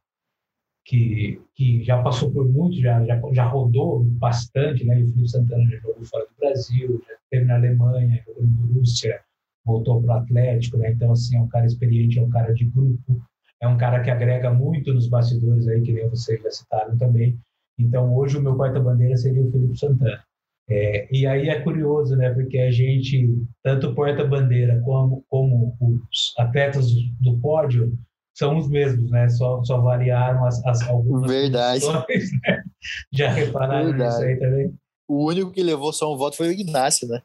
que, 0.85 1.41
que 1.55 1.81
já 1.83 2.01
passou 2.03 2.29
por 2.29 2.45
muito, 2.49 2.77
já, 2.81 3.01
já, 3.05 3.21
já 3.31 3.45
rodou 3.45 4.03
bastante, 4.03 4.83
né? 4.83 4.99
E 4.99 5.03
o 5.03 5.07
Felipe 5.07 5.29
Santana 5.29 5.63
já 5.69 5.77
jogou 5.77 6.03
fora 6.03 6.25
do 6.25 6.35
Brasil, 6.37 7.01
já 7.07 7.13
esteve 7.15 7.45
na 7.45 7.55
Alemanha, 7.55 8.21
jogou 8.27 8.43
no 8.43 8.49
Borussia, 8.49 9.21
voltou 9.65 10.01
para 10.01 10.15
o 10.15 10.17
Atlético, 10.19 10.77
né? 10.77 10.91
Então, 10.91 11.13
assim, 11.13 11.37
é 11.37 11.41
um 11.41 11.47
cara 11.47 11.65
experiente, 11.65 12.19
é 12.19 12.21
um 12.21 12.29
cara 12.29 12.53
de 12.53 12.65
grupo, 12.65 13.23
é 13.61 13.67
um 13.67 13.77
cara 13.77 14.01
que 14.01 14.09
agrega 14.09 14.51
muito 14.51 14.93
nos 14.93 15.07
bastidores 15.07 15.65
aí, 15.69 15.81
que 15.81 15.93
nem 15.93 16.09
vocês 16.09 16.41
já 16.41 16.51
citaram 16.51 16.97
também. 16.97 17.39
Então, 17.77 18.15
hoje 18.15 18.37
o 18.37 18.41
meu 18.41 18.55
porta-bandeira 18.55 19.17
seria 19.17 19.43
o 19.43 19.51
Felipe 19.51 19.77
Santana. 19.77 20.23
É, 20.69 21.07
e 21.11 21.27
aí 21.27 21.49
é 21.49 21.59
curioso, 21.59 22.15
né? 22.15 22.29
Porque 22.29 22.57
a 22.57 22.71
gente, 22.71 23.27
tanto 23.61 23.89
o 23.89 23.95
porta-bandeira 23.95 24.81
como, 24.81 25.25
como 25.29 25.75
os 25.81 26.33
atletas 26.37 26.87
do 27.19 27.37
pódio, 27.39 27.97
são 28.33 28.57
os 28.57 28.69
mesmos, 28.69 29.11
né? 29.11 29.27
Só, 29.29 29.63
só 29.63 29.79
variaram 29.81 30.45
as, 30.45 30.65
as 30.65 30.81
algumas 30.83 31.29
Verdade. 31.29 31.85
né? 32.47 32.63
Já 33.11 33.29
repararam 33.29 33.89
Verdade. 33.89 34.09
nisso 34.09 34.23
aí 34.23 34.39
também? 34.39 34.73
O 35.07 35.27
único 35.27 35.51
que 35.51 35.61
levou 35.61 35.91
só 35.91 36.13
um 36.13 36.17
voto 36.17 36.37
foi 36.37 36.47
o 36.47 36.51
Ignacio, 36.51 37.07
né? 37.07 37.21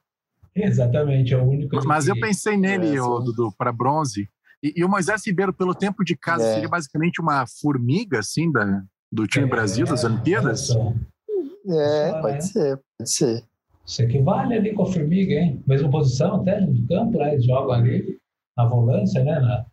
Exatamente, 0.54 1.32
é 1.32 1.38
o 1.38 1.44
único. 1.44 1.76
Mas 1.87 2.06
que... 2.06 2.11
eu 2.11 2.20
pensei 2.20 2.56
nele, 2.56 2.88
é, 2.88 3.00
Dudu, 3.00 3.52
para 3.56 3.72
bronze. 3.72 4.28
E, 4.62 4.74
e, 4.76 4.84
o 4.84 4.88
Moisés 4.88 5.24
Ribeiro, 5.24 5.52
pelo 5.52 5.74
tempo 5.74 6.04
de 6.04 6.16
casa, 6.16 6.44
é. 6.44 6.54
seria 6.54 6.68
basicamente 6.68 7.20
uma 7.20 7.46
formiga, 7.46 8.18
assim, 8.18 8.50
da, 8.50 8.82
do 9.11 9.27
time 9.27 9.47
é, 9.47 9.49
Brasil, 9.49 9.87
das 9.87 10.05
Olimpíadas? 10.05 10.71
É, 10.71 12.21
pode 12.21 12.35
né? 12.35 12.40
ser, 12.40 12.81
pode 12.99 13.11
ser. 13.11 13.44
Isso 13.87 14.03
equivale 14.03 14.55
ali 14.55 14.75
com 14.75 14.83
a 14.83 14.92
formiga, 14.92 15.35
hein? 15.35 15.62
Mesma 15.66 15.90
posição 15.90 16.37
até 16.37 16.61
no 16.61 16.87
campo, 16.87 17.18
né? 17.18 17.33
Eles 17.33 17.44
jogam 17.44 17.73
ali 17.73 18.18
na 18.57 18.66
volância, 18.66 19.25
né? 19.25 19.40
Na 19.40 19.66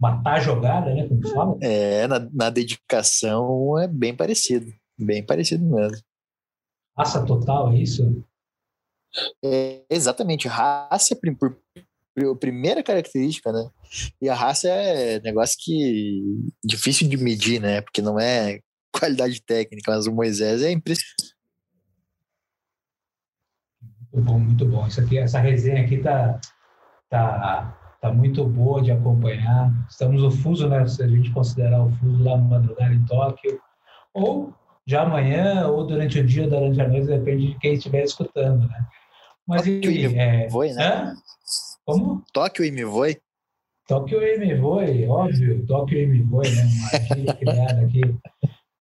matar 0.00 0.36
a 0.36 0.40
jogada, 0.40 0.94
né? 0.94 1.06
Como 1.06 1.28
fala. 1.28 1.58
É, 1.60 2.06
na, 2.06 2.18
na 2.32 2.48
dedicação 2.48 3.78
é 3.78 3.86
bem 3.86 4.16
parecido. 4.16 4.72
Bem 4.98 5.24
parecido 5.24 5.64
mesmo. 5.64 5.98
Raça 6.96 7.24
total, 7.24 7.72
é 7.72 7.78
isso? 7.78 8.24
É, 9.44 9.82
exatamente. 9.90 10.48
Raça 10.48 11.14
é 11.14 11.16
por, 11.16 11.58
por, 12.14 12.36
primeira 12.38 12.82
característica, 12.82 13.52
né? 13.52 13.68
E 14.20 14.28
a 14.28 14.34
raça 14.34 14.68
é 14.68 15.20
negócio 15.20 15.56
que 15.60 16.22
difícil 16.64 17.08
de 17.08 17.16
medir, 17.16 17.60
né? 17.60 17.82
Porque 17.82 18.00
não 18.00 18.18
é 18.18 18.60
qualidade 18.92 19.40
técnica, 19.42 19.92
mas 19.92 20.06
o 20.06 20.12
Moisés 20.12 20.62
é 20.62 20.70
impressionante. 20.70 21.34
Muito 24.12 24.26
bom, 24.26 24.38
muito 24.38 24.66
bom. 24.66 24.86
Isso 24.86 25.00
aqui, 25.00 25.18
essa 25.18 25.38
resenha 25.38 25.82
aqui 25.82 25.98
tá, 25.98 26.40
tá, 27.08 27.96
tá 28.00 28.12
muito 28.12 28.44
boa 28.44 28.82
de 28.82 28.90
acompanhar. 28.90 29.72
Estamos 29.88 30.22
no 30.22 30.30
fuso, 30.30 30.68
né? 30.68 30.86
Se 30.86 31.02
a 31.02 31.08
gente 31.08 31.30
considerar 31.30 31.82
o 31.82 31.90
fuso 31.92 32.22
lá 32.22 32.36
no 32.36 32.44
madrugada 32.44 32.92
em 32.92 33.04
Tóquio, 33.04 33.60
ou 34.12 34.52
já 34.86 35.02
amanhã, 35.02 35.68
ou 35.68 35.86
durante 35.86 36.18
o 36.18 36.26
dia, 36.26 36.44
ou 36.44 36.50
durante 36.50 36.80
a 36.80 36.88
noite, 36.88 37.06
depende 37.06 37.52
de 37.52 37.58
quem 37.58 37.74
estiver 37.74 38.02
escutando, 38.02 38.66
né? 38.66 38.86
Mas 39.46 39.62
Tóquio 39.62 40.18
é... 40.18 40.48
Voe, 40.48 40.72
né? 40.72 40.84
Hã? 40.84 41.14
Como? 41.84 42.22
Tóquio 42.32 42.64
e 42.64 42.70
me 42.70 42.84
voe? 42.84 43.20
Tóquio 43.86 44.22
e 44.22 44.38
me 44.38 44.54
voe, 44.54 45.06
óbvio. 45.06 45.64
Tóquio 45.66 45.98
e 45.98 46.06
me 46.06 46.22
voe, 46.22 46.48
né? 46.48 46.62
Uma 47.16 47.34
criada 47.34 47.80
aqui 47.84 48.00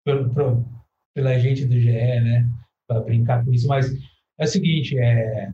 pelo, 0.08 0.66
pela 1.14 1.38
gente 1.40 1.66
do 1.66 1.80
GE, 1.80 1.92
né? 1.92 2.50
Para 2.88 3.02
brincar 3.02 3.44
com 3.44 3.54
isso. 3.54 3.68
Mas 3.68 3.92
é 4.40 4.46
o 4.46 4.48
seguinte, 4.48 4.98
é, 4.98 5.52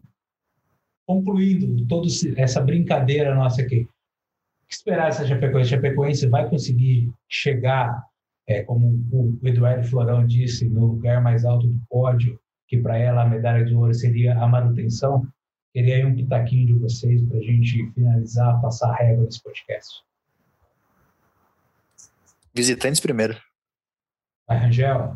concluindo 1.07 1.85
toda 1.87 2.07
essa 2.37 2.61
brincadeira 2.61 3.33
nossa 3.33 3.61
aqui, 3.61 3.81
o 3.81 4.67
que 4.67 4.73
esperar 4.73 5.09
essa 5.09 5.25
Chapecoense? 5.25 5.73
A 5.73 5.77
Chapecoense 5.77 6.27
vai 6.27 6.49
conseguir 6.49 7.11
chegar, 7.27 8.05
é, 8.47 8.61
como 8.63 8.87
o 9.11 9.39
Eduardo 9.43 9.87
Florão 9.87 10.25
disse, 10.25 10.69
no 10.69 10.85
lugar 10.85 11.21
mais 11.21 11.45
alto 11.45 11.67
do 11.67 11.81
pódio, 11.89 12.39
que 12.67 12.77
para 12.77 12.97
ela 12.97 13.23
a 13.23 13.29
medalha 13.29 13.65
de 13.65 13.73
ouro 13.73 13.93
seria 13.93 14.37
a 14.37 14.47
manutenção? 14.47 15.27
Queria 15.73 15.95
aí 15.95 16.05
um 16.05 16.15
pitaquinho 16.15 16.67
de 16.67 16.73
vocês 16.73 17.21
para 17.23 17.37
a 17.37 17.41
gente 17.41 17.91
finalizar, 17.93 18.61
passar 18.61 18.91
a 18.91 18.95
régua 18.95 19.25
nesse 19.25 19.41
podcast. 19.41 20.03
Visitantes 22.53 22.99
primeiro. 22.99 23.35
Vai, 24.47 24.57
Rangel. 24.57 25.15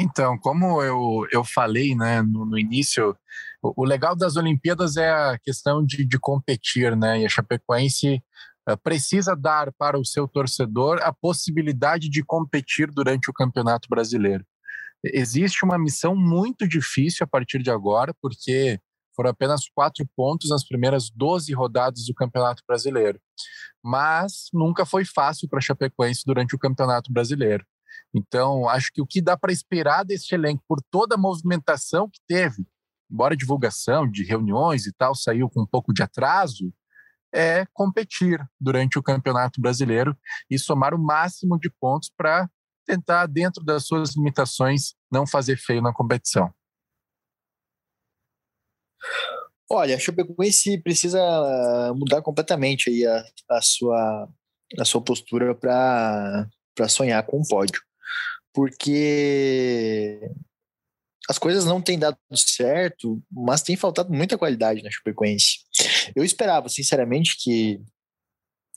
Então, 0.00 0.38
como 0.38 0.80
eu, 0.80 1.26
eu 1.32 1.44
falei 1.44 1.94
né, 1.96 2.22
no, 2.22 2.46
no 2.46 2.56
início, 2.56 3.16
o, 3.60 3.82
o, 3.82 3.84
legal 3.84 4.14
das 4.14 4.36
Olimpíadas 4.36 4.96
é 4.96 5.10
a 5.10 5.36
questão 5.38 5.84
de, 5.84 6.04
de 6.04 6.18
competir, 6.20 6.96
né? 6.96 7.20
E 7.20 7.26
a 7.26 7.28
Chapecoense 7.28 8.22
uh, 8.70 8.76
precisa 8.80 9.34
dar 9.34 9.72
para 9.72 9.98
o 9.98 10.04
seu 10.04 10.28
torcedor 10.28 11.00
a 11.02 11.12
possibilidade 11.12 12.08
de 12.08 12.22
competir 12.22 12.92
durante 12.92 13.28
o 13.28 13.32
Campeonato 13.32 13.88
Brasileiro. 13.90 14.44
Existe 15.02 15.64
uma 15.64 15.76
missão 15.76 16.14
muito 16.14 16.66
difícil 16.66 17.24
a 17.24 17.26
partir 17.26 17.60
de 17.60 17.70
agora, 17.70 18.14
porque 18.22 18.80
foram 19.16 19.30
apenas 19.30 19.68
quatro 19.68 20.08
pontos 20.16 20.50
nas 20.50 20.64
primeiras 20.64 21.10
12 21.10 21.52
rodadas 21.52 22.04
do 22.06 22.14
Campeonato 22.14 22.62
Brasileiro. 22.68 23.20
Mas 23.82 24.48
nunca 24.52 24.86
foi 24.86 25.04
fácil 25.04 25.48
para 25.48 25.58
a 25.58 25.62
Chapecoense 25.62 26.22
durante 26.24 26.54
o 26.54 26.58
Campeonato 26.58 27.12
Brasileiro. 27.12 27.66
Então, 28.14 28.68
acho 28.68 28.90
que 28.92 29.02
o 29.02 29.06
que 29.06 29.20
dá 29.20 29.36
para 29.36 29.52
esperar 29.52 30.04
desse 30.04 30.34
elenco, 30.34 30.62
por 30.66 30.80
toda 30.90 31.14
a 31.14 31.18
movimentação 31.18 32.08
que 32.08 32.20
teve 32.26 32.66
embora 33.10 33.34
a 33.34 33.36
divulgação 33.36 34.08
de 34.08 34.22
reuniões 34.22 34.86
e 34.86 34.92
tal 34.92 35.14
saiu 35.14 35.48
com 35.48 35.62
um 35.62 35.66
pouco 35.66 35.92
de 35.92 36.02
atraso, 36.02 36.72
é 37.32 37.66
competir 37.72 38.38
durante 38.60 38.98
o 38.98 39.02
Campeonato 39.02 39.60
Brasileiro 39.60 40.16
e 40.50 40.58
somar 40.58 40.94
o 40.94 40.98
máximo 40.98 41.58
de 41.58 41.70
pontos 41.70 42.10
para 42.16 42.48
tentar, 42.86 43.26
dentro 43.26 43.62
das 43.62 43.86
suas 43.86 44.16
limitações, 44.16 44.94
não 45.12 45.26
fazer 45.26 45.58
feio 45.58 45.82
na 45.82 45.92
competição. 45.92 46.50
Olha, 49.70 49.96
a 49.96 49.98
Chapecoense 49.98 50.80
precisa 50.82 51.20
mudar 51.94 52.22
completamente 52.22 52.88
aí 52.88 53.04
a, 53.04 53.24
a 53.50 53.60
sua, 53.60 54.28
a 54.78 54.84
sua 54.86 55.02
postura 55.02 55.54
para 55.54 56.48
sonhar 56.88 57.22
com 57.26 57.40
o 57.40 57.46
pódio. 57.46 57.82
Porque 58.52 60.20
as 61.28 61.38
coisas 61.38 61.64
não 61.64 61.80
têm 61.80 61.98
dado 61.98 62.16
certo, 62.34 63.22
mas 63.30 63.62
tem 63.62 63.76
faltado 63.76 64.12
muita 64.12 64.38
qualidade 64.38 64.82
na 64.82 64.90
Chapecoense. 64.90 65.58
Eu 66.16 66.24
esperava, 66.24 66.68
sinceramente, 66.68 67.36
que 67.38 67.80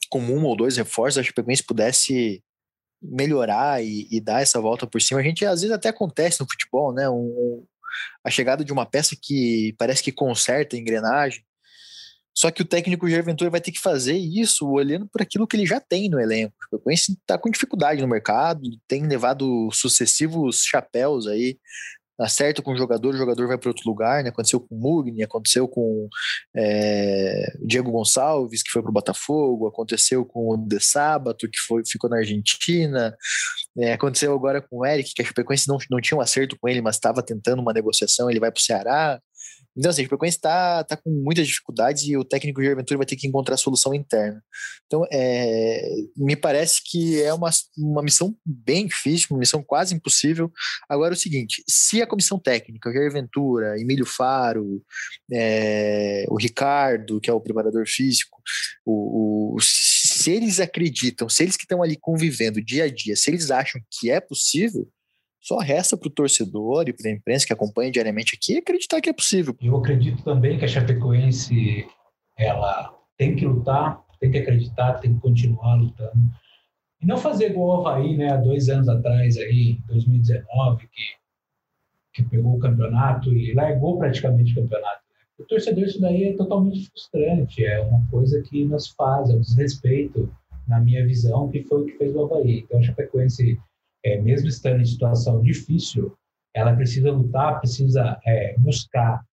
com 0.10 0.20
um 0.20 0.44
ou 0.44 0.58
dois 0.58 0.76
reforços 0.76 1.20
a 1.20 1.24
Chapecoense 1.24 1.64
pudesse 1.64 2.44
melhorar 3.02 3.84
e, 3.84 4.08
e, 4.12 4.20
dar 4.20 4.42
essa 4.42 4.60
volta 4.60 4.86
por 4.86 5.02
cima. 5.02 5.22
A 5.22 5.24
gente 5.24 5.46
às 5.46 5.62
vezes 5.62 5.74
até 5.74 5.90
acontece 5.90 6.40
no 6.40 6.48
futebol, 6.48 6.94
né? 6.94 7.10
Um, 7.10 7.66
a 8.24 8.30
chegada 8.30 8.64
de 8.64 8.72
uma 8.72 8.86
peça 8.86 9.16
que 9.20 9.74
parece 9.78 10.04
que 10.04 10.12
conserta 10.12 10.76
a 10.76 10.80
engrenagem. 10.80 11.44
Só 12.36 12.50
que 12.50 12.62
o 12.62 12.66
técnico 12.66 13.10
Jair 13.10 13.24
Ventura 13.24 13.50
vai 13.50 13.62
ter 13.62 13.72
que 13.72 13.80
fazer 13.80 14.18
isso 14.18 14.68
olhando 14.68 15.08
por 15.08 15.22
aquilo 15.22 15.48
que 15.48 15.56
ele 15.56 15.66
já 15.66 15.80
tem 15.80 16.10
no 16.10 16.20
elenco. 16.20 16.54
O 16.58 16.64
Chapecoense 16.64 17.14
está 17.14 17.38
com 17.38 17.50
dificuldade 17.50 18.02
no 18.02 18.08
mercado, 18.08 18.62
tem 18.88 19.06
levado 19.08 19.70
sucessivos 19.72 20.64
chapéus 20.64 21.28
aí 21.28 21.58
acerta 22.24 22.62
com 22.62 22.72
o 22.72 22.78
jogador, 22.78 23.14
o 23.14 23.18
jogador 23.18 23.48
vai 23.48 23.58
para 23.58 23.70
outro 23.70 23.84
lugar, 23.88 24.24
né? 24.24 24.30
Aconteceu 24.30 24.60
com 24.60 24.76
o 24.76 24.80
Mugni, 24.80 25.24
aconteceu 25.24 25.68
com 25.68 26.08
é, 26.56 27.58
Diego 27.66 27.92
Gonçalves, 27.92 28.62
que 28.62 28.70
foi 28.70 28.82
para 28.82 28.92
o 28.92 28.94
Botafogo, 28.94 29.68
aconteceu 29.68 30.26
com 30.26 30.50
o 30.52 30.58
De 30.58 30.80
Sábato, 30.80 31.50
que 31.50 31.58
foi, 31.68 31.84
ficou 31.86 32.10
na 32.10 32.18
Argentina, 32.18 33.16
é, 33.78 33.94
aconteceu 33.94 34.34
agora 34.34 34.62
com 34.62 34.80
o 34.80 34.86
Eric, 34.86 35.14
que 35.14 35.22
a 35.22 35.26
Chapecoense 35.26 35.68
não, 35.68 35.78
não 35.90 36.00
tinha 36.00 36.18
um 36.18 36.22
acerto 36.22 36.58
com 36.60 36.68
ele, 36.70 36.82
mas 36.82 36.96
estava 36.96 37.24
tentando 37.24 37.62
uma 37.62 37.74
negociação, 37.74 38.30
ele 38.30 38.40
vai 38.40 38.52
para 38.52 38.60
o 38.60 38.64
Ceará. 38.64 39.20
Então, 39.76 39.90
assim, 39.90 40.02
a 40.02 40.04
Chapecoense 40.06 40.38
está 40.38 40.84
tá 40.84 40.98
com 40.98 41.10
muitas 41.10 41.48
dificuldades 41.48 42.04
e 42.04 42.18
o 42.18 42.26
técnico 42.26 42.62
Jair 42.62 42.76
Ventura 42.76 42.98
vai 42.98 43.06
ter 43.06 43.16
que 43.16 43.28
encontrar 43.28 43.58
solução 43.58 43.94
interna. 43.94 44.44
Então, 44.86 45.06
é, 45.12 45.82
me 46.16 46.36
parece 46.36 46.82
que 46.84 47.22
é 47.22 47.34
uma, 47.34 47.50
uma 47.78 48.04
missão 48.04 48.36
bem 48.46 48.88
difícil, 48.88 49.28
uma 49.32 49.40
missão 49.40 49.64
quase 49.64 49.96
impossível. 49.96 50.52
Agora, 50.90 51.14
é 51.14 51.18
o 51.18 51.20
seguinte, 51.20 51.64
se 51.70 52.02
a 52.02 52.08
comissão 52.08 52.38
técnica, 52.38 52.92
Jair 52.92 53.12
Ventura, 53.12 53.80
Emílio 53.80 54.06
Faro, 54.06 54.82
é, 55.32 56.26
o 56.30 56.38
Ricardo, 56.38 57.22
que 57.22 57.30
é 57.30 57.34
o 57.34 57.42
preparador 57.42 57.88
físico, 57.88 58.42
o, 58.86 59.56
o, 59.56 59.60
se 59.62 60.32
eles 60.32 60.60
acreditam, 60.60 61.30
se 61.30 61.44
eles 61.44 61.56
que 61.56 61.64
estão 61.64 61.82
ali 61.82 61.96
convivendo 61.96 62.62
dia 62.62 62.84
a 62.86 62.90
dia, 62.90 63.16
se 63.16 63.30
eles 63.30 63.50
acham 63.52 63.82
que 63.90 64.12
é 64.12 64.20
possível, 64.20 64.88
só 65.42 65.58
resta 65.58 65.98
para 65.98 66.08
o 66.08 66.12
torcedor 66.12 66.88
e 66.88 66.94
para 66.94 67.10
a 67.10 67.14
imprensa 67.14 67.48
que 67.48 67.54
acompanha 67.54 67.92
diariamente 67.92 68.36
aqui 68.36 68.58
acreditar 68.58 69.02
que 69.02 69.10
é 69.10 69.14
possível. 69.14 69.56
Eu 69.60 69.76
acredito 69.76 70.24
também 70.24 70.60
que 70.60 70.66
a 70.66 70.68
Chapecoense 70.68 71.88
ela 72.38 72.96
tem 73.18 73.36
que 73.36 73.46
lutar, 73.46 74.04
tem 74.20 74.32
que 74.32 74.38
acreditar, 74.38 74.94
tem 75.00 75.16
que 75.16 75.20
continuar 75.20 75.76
lutando. 75.76 76.30
E 77.02 77.06
não 77.06 77.18
fazer 77.18 77.50
igual 77.50 77.82
o 77.82 77.88
Havaí, 77.88 78.16
né, 78.16 78.30
há 78.30 78.38
dois 78.38 78.70
anos 78.70 78.88
atrás, 78.88 79.36
aí, 79.38 79.80
2019, 79.88 80.88
que, 80.88 81.04
que 82.14 82.30
pegou 82.30 82.56
o 82.56 82.60
campeonato 82.60 83.34
e 83.34 83.54
largou 83.56 83.98
praticamente 83.98 84.52
o 84.52 84.62
campeonato. 84.62 85.02
Né? 85.10 85.20
O 85.40 85.44
torcedor, 85.46 85.84
isso 85.86 86.00
daí 86.00 86.26
é 86.26 86.34
totalmente 86.34 86.88
frustrante, 86.90 87.66
é 87.66 87.82
uma 87.82 88.06
coisa 88.12 88.40
que 88.44 88.64
nos 88.66 88.90
faz, 88.90 89.32
é 89.32 89.34
um 89.34 89.42
desrespeito, 89.42 90.32
na 90.68 90.80
minha 90.80 91.06
visão, 91.06 91.50
que 91.50 91.64
foi 91.64 91.82
o 91.82 91.86
que 91.86 91.98
fez 91.98 92.16
o 92.16 92.24
Havaí. 92.24 92.60
Então, 92.60 92.80
a 92.80 92.84
Chapecoense 92.84 93.60
é, 94.04 94.20
mesmo 94.20 94.48
estando 94.48 94.82
em 94.82 94.86
situação 94.86 95.42
difícil, 95.42 96.16
ela 96.54 96.76
precisa 96.76 97.12
lutar, 97.12 97.60
precisa 97.60 98.20
é, 98.26 98.56
buscar 98.58 99.24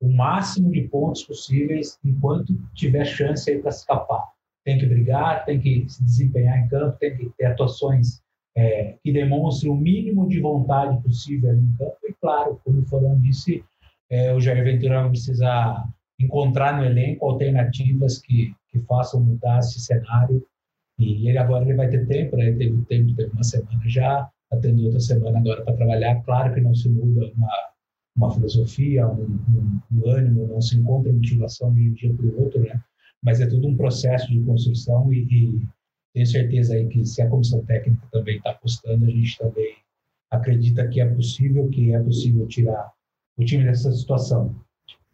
o 0.00 0.12
máximo 0.12 0.70
de 0.70 0.82
pontos 0.82 1.22
possíveis 1.24 1.98
enquanto 2.04 2.54
tiver 2.74 3.04
chance 3.04 3.58
para 3.58 3.70
escapar. 3.70 4.24
Tem 4.64 4.78
que 4.78 4.86
brigar, 4.86 5.44
tem 5.44 5.60
que 5.60 5.88
se 5.88 6.04
desempenhar 6.04 6.58
em 6.58 6.68
campo, 6.68 6.98
tem 6.98 7.16
que 7.16 7.30
ter 7.38 7.46
atuações 7.46 8.20
é, 8.56 8.96
que 9.02 9.12
demonstrem 9.12 9.70
o 9.70 9.76
mínimo 9.76 10.28
de 10.28 10.40
vontade 10.40 11.00
possível 11.02 11.54
em 11.54 11.72
campo. 11.78 11.96
E 12.04 12.12
claro, 12.20 12.60
como 12.64 12.80
o 12.80 12.86
Falando 12.86 13.20
disse, 13.20 13.64
é, 14.10 14.34
o 14.34 14.40
Jair 14.40 14.64
Ventura 14.64 15.02
vai 15.02 15.10
precisar 15.10 15.88
encontrar 16.18 16.76
no 16.76 16.84
elenco 16.84 17.26
alternativas 17.26 18.18
que, 18.18 18.54
que 18.68 18.78
façam 18.80 19.20
mudar 19.20 19.58
esse 19.58 19.80
cenário 19.80 20.44
e 20.98 21.28
ele 21.28 21.38
agora 21.38 21.64
ele 21.64 21.74
vai 21.74 21.88
ter 21.88 22.06
tempo, 22.06 22.36
né? 22.36 22.46
Ele 22.46 22.56
teve 22.56 22.84
tempo, 22.86 23.14
teve 23.14 23.32
uma 23.32 23.44
semana 23.44 23.80
já, 23.86 24.30
está 24.44 24.56
tendo 24.60 24.84
outra 24.84 25.00
semana 25.00 25.38
agora 25.38 25.62
para 25.62 25.76
trabalhar. 25.76 26.22
Claro 26.22 26.54
que 26.54 26.60
não 26.60 26.74
se 26.74 26.88
muda 26.88 27.30
uma, 27.36 27.50
uma 28.16 28.34
filosofia, 28.34 29.06
um, 29.06 29.22
um, 29.22 29.80
um 29.92 30.10
ânimo, 30.10 30.46
não 30.46 30.60
se 30.60 30.76
encontra 30.76 31.12
motivação 31.12 31.72
de 31.74 31.90
um 31.90 31.92
dia 31.92 32.14
para 32.14 32.26
o 32.26 32.42
outro, 32.42 32.60
né? 32.60 32.80
Mas 33.22 33.40
é 33.40 33.46
tudo 33.46 33.68
um 33.68 33.76
processo 33.76 34.28
de 34.28 34.40
construção 34.40 35.12
e, 35.12 35.26
e 35.30 35.68
tenho 36.14 36.26
certeza 36.26 36.74
aí 36.74 36.86
que 36.88 37.04
se 37.04 37.20
a 37.20 37.28
comissão 37.28 37.64
técnica 37.64 38.06
também 38.10 38.36
está 38.38 38.50
apostando, 38.50 39.04
a 39.04 39.10
gente 39.10 39.38
também 39.38 39.76
acredita 40.30 40.88
que 40.88 41.00
é 41.00 41.06
possível, 41.06 41.68
que 41.68 41.92
é 41.92 42.00
possível 42.00 42.46
tirar 42.46 42.92
o 43.36 43.44
time 43.44 43.64
dessa 43.64 43.92
situação. 43.92 44.54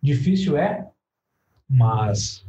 Difícil 0.01 0.57
é, 0.57 0.89
mas 1.69 2.45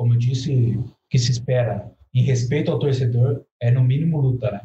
como 0.00 0.14
eu 0.14 0.18
disse, 0.18 0.82
que 1.10 1.18
se 1.18 1.30
espera 1.30 1.92
em 2.14 2.22
respeito 2.22 2.70
ao 2.70 2.78
torcedor, 2.78 3.44
é 3.60 3.70
no 3.70 3.82
mínimo 3.82 4.20
luta, 4.20 4.50
né? 4.50 4.60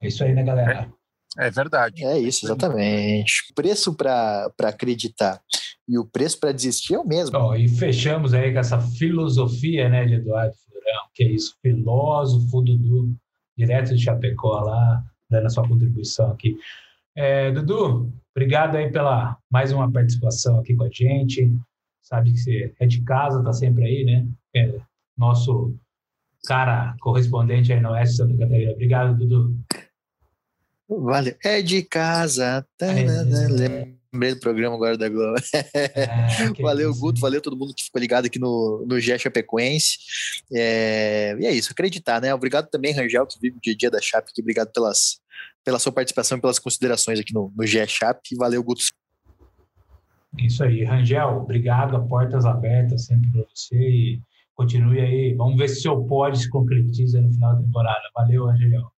É 0.00 0.08
isso 0.08 0.22
aí, 0.24 0.34
né, 0.34 0.42
galera? 0.42 0.92
É, 1.38 1.46
é 1.46 1.50
verdade. 1.50 2.04
É 2.04 2.18
isso, 2.18 2.46
exatamente. 2.46 3.50
O 3.50 3.54
preço 3.54 3.94
para 3.94 4.52
acreditar 4.62 5.40
e 5.88 5.98
o 5.98 6.04
preço 6.04 6.38
para 6.40 6.52
desistir 6.52 6.94
é 6.94 6.98
o 6.98 7.06
mesmo. 7.06 7.38
Oh, 7.38 7.54
e 7.54 7.68
fechamos 7.68 8.34
aí 8.34 8.52
com 8.52 8.58
essa 8.58 8.80
filosofia, 8.80 9.88
né, 9.88 10.04
de 10.04 10.14
Eduardo 10.14 10.54
Florão, 10.54 11.08
que 11.14 11.22
é 11.22 11.28
isso, 11.28 11.56
filósofo 11.62 12.60
Dudu, 12.60 13.14
direto 13.56 13.94
de 13.94 14.02
Chapecó 14.02 14.60
lá, 14.60 15.02
dando 15.30 15.46
a 15.46 15.50
sua 15.50 15.66
contribuição 15.66 16.30
aqui. 16.32 16.58
É, 17.14 17.50
Dudu, 17.52 18.12
obrigado 18.34 18.76
aí 18.76 18.90
pela 18.90 19.38
mais 19.50 19.72
uma 19.72 19.90
participação 19.90 20.58
aqui 20.58 20.74
com 20.74 20.84
a 20.84 20.90
gente. 20.90 21.50
Sabe 22.02 22.32
que 22.32 22.38
você 22.38 22.74
é 22.78 22.86
de 22.86 23.02
casa, 23.02 23.42
tá 23.42 23.52
sempre 23.52 23.84
aí, 23.84 24.04
né? 24.04 24.26
É, 24.54 24.80
nosso 25.16 25.74
cara 26.46 26.94
correspondente 27.00 27.72
aí 27.72 27.80
no 27.80 27.90
Oeste 27.90 28.16
Santa 28.16 28.36
Catarina. 28.36 28.72
Obrigado, 28.72 29.16
Dudu. 29.16 29.56
Valeu. 30.88 31.34
É 31.44 31.60
de 31.60 31.82
casa. 31.82 32.64
Tá, 32.78 32.86
é, 32.86 33.96
Lembrei 34.12 34.34
do 34.34 34.40
programa 34.40 34.76
agora 34.76 34.96
da 34.96 35.08
Globo. 35.08 35.36
É, 35.74 36.48
valeu, 36.62 36.94
Guto. 36.94 37.20
Valeu 37.20 37.40
todo 37.42 37.56
mundo 37.56 37.74
que 37.74 37.84
ficou 37.84 38.00
ligado 38.00 38.26
aqui 38.26 38.38
no, 38.38 38.84
no 38.86 38.98
GE 38.98 39.18
Chapecoense. 39.18 39.98
É, 40.54 41.36
e 41.38 41.46
é 41.46 41.52
isso, 41.52 41.72
acreditar, 41.72 42.20
né? 42.20 42.32
Obrigado 42.32 42.68
também, 42.70 42.92
Rangel, 42.92 43.26
que 43.26 43.38
vive 43.40 43.58
o 43.58 43.60
dia 43.60 43.74
a 43.74 43.76
dia 43.76 43.90
da 43.90 44.00
Chape. 44.00 44.30
Aqui. 44.30 44.40
Obrigado 44.40 44.72
pelas, 44.72 45.20
pela 45.64 45.78
sua 45.78 45.92
participação 45.92 46.38
e 46.38 46.40
pelas 46.40 46.58
considerações 46.58 47.18
aqui 47.18 47.34
no, 47.34 47.52
no 47.54 47.66
GE 47.66 47.86
Chape. 47.88 48.36
Valeu, 48.36 48.62
Guto. 48.62 48.82
Isso 50.38 50.62
aí, 50.62 50.84
Rangel. 50.84 51.42
Obrigado. 51.42 51.96
A 51.96 52.00
portas 52.00 52.46
abertas 52.46 53.06
sempre 53.06 53.30
para 53.30 53.44
você. 53.54 53.76
E 53.76 54.20
continue 54.56 55.00
aí. 55.00 55.34
Vamos 55.34 55.56
ver 55.56 55.68
se 55.68 55.78
o 55.78 55.82
seu 55.82 56.04
pódio 56.04 56.40
se 56.40 56.48
concretiza 56.48 57.20
no 57.20 57.32
final 57.32 57.54
da 57.54 57.62
temporada. 57.62 58.02
Valeu, 58.14 58.48
Angelão. 58.48 58.90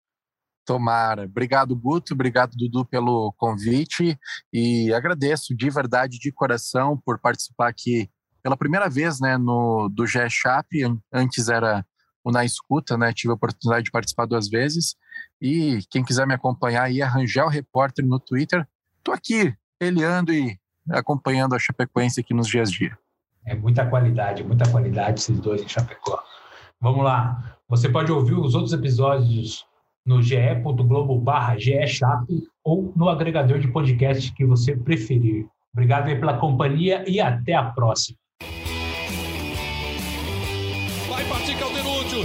Tomara. 0.65 1.25
Obrigado, 1.25 1.75
Guto. 1.75 2.15
Obrigado, 2.15 2.57
Dudu, 2.57 2.85
pelo 2.85 3.33
convite. 3.37 4.19
E 4.53 4.93
agradeço 4.93 5.57
de 5.57 5.69
verdade, 5.69 6.19
de 6.19 6.31
coração, 6.31 6.97
por 7.05 7.19
participar 7.19 7.69
aqui 7.69 8.09
pela 8.43 8.57
primeira 8.57 8.89
vez 8.89 9.19
né, 9.21 9.37
no, 9.37 9.89
do 9.89 10.07
GE 10.07 10.29
Chap. 10.31 10.67
Antes 11.13 11.49
era 11.49 11.85
o 12.23 12.31
Na 12.31 12.45
Escuta, 12.45 12.97
né? 12.97 13.13
Tive 13.13 13.33
a 13.33 13.35
oportunidade 13.35 13.87
de 13.87 13.91
participar 13.91 14.27
duas 14.27 14.49
vezes. 14.49 14.95
E 15.41 15.81
quem 15.91 16.05
quiser 16.05 16.27
me 16.27 16.35
acompanhar 16.35 16.85
aí 16.85 17.01
é 17.01 17.05
Rangel 17.05 17.49
Repórter 17.49 18.07
no 18.07 18.21
Twitter. 18.21 18.67
Estou 18.99 19.15
aqui 19.15 19.55
peleando 19.79 20.33
e 20.33 20.59
acompanhando 20.91 21.55
a 21.55 21.59
Chapecoense 21.59 22.21
aqui 22.21 22.35
nos 22.35 22.47
dias 22.47 22.69
a 22.69 22.73
dia. 22.73 22.99
É 23.49 23.55
muita 23.55 23.87
qualidade, 23.87 24.45
muita 24.45 24.71
qualidade 24.71 25.21
esses 25.21 25.41
dois 25.41 25.63
em 25.63 25.69
Chapecó. 25.69 26.23
Vamos 26.79 27.03
lá. 27.03 27.57
Você 27.67 27.89
pode 27.89 28.13
ouvir 28.13 28.35
os 28.35 28.55
outros 28.55 28.75
episódios 28.75 29.67
no 30.07 30.23
ge.globo 30.23 31.19
barra 31.19 31.57
ou 32.63 32.93
no 32.95 33.09
agregador 33.09 33.59
de 33.59 33.69
podcast 33.69 34.33
que 34.35 34.45
você 34.45 34.77
preferir. 34.77 35.47
Obrigado 35.73 36.09
aí 36.09 36.19
pela 36.19 36.39
companhia 36.39 37.05
e 37.07 37.21
até 37.21 37.55
a 37.55 37.65
próxima. 37.65 38.19
Vai 41.09 41.25
partir 41.25 41.59
Calderúcio, 41.59 42.21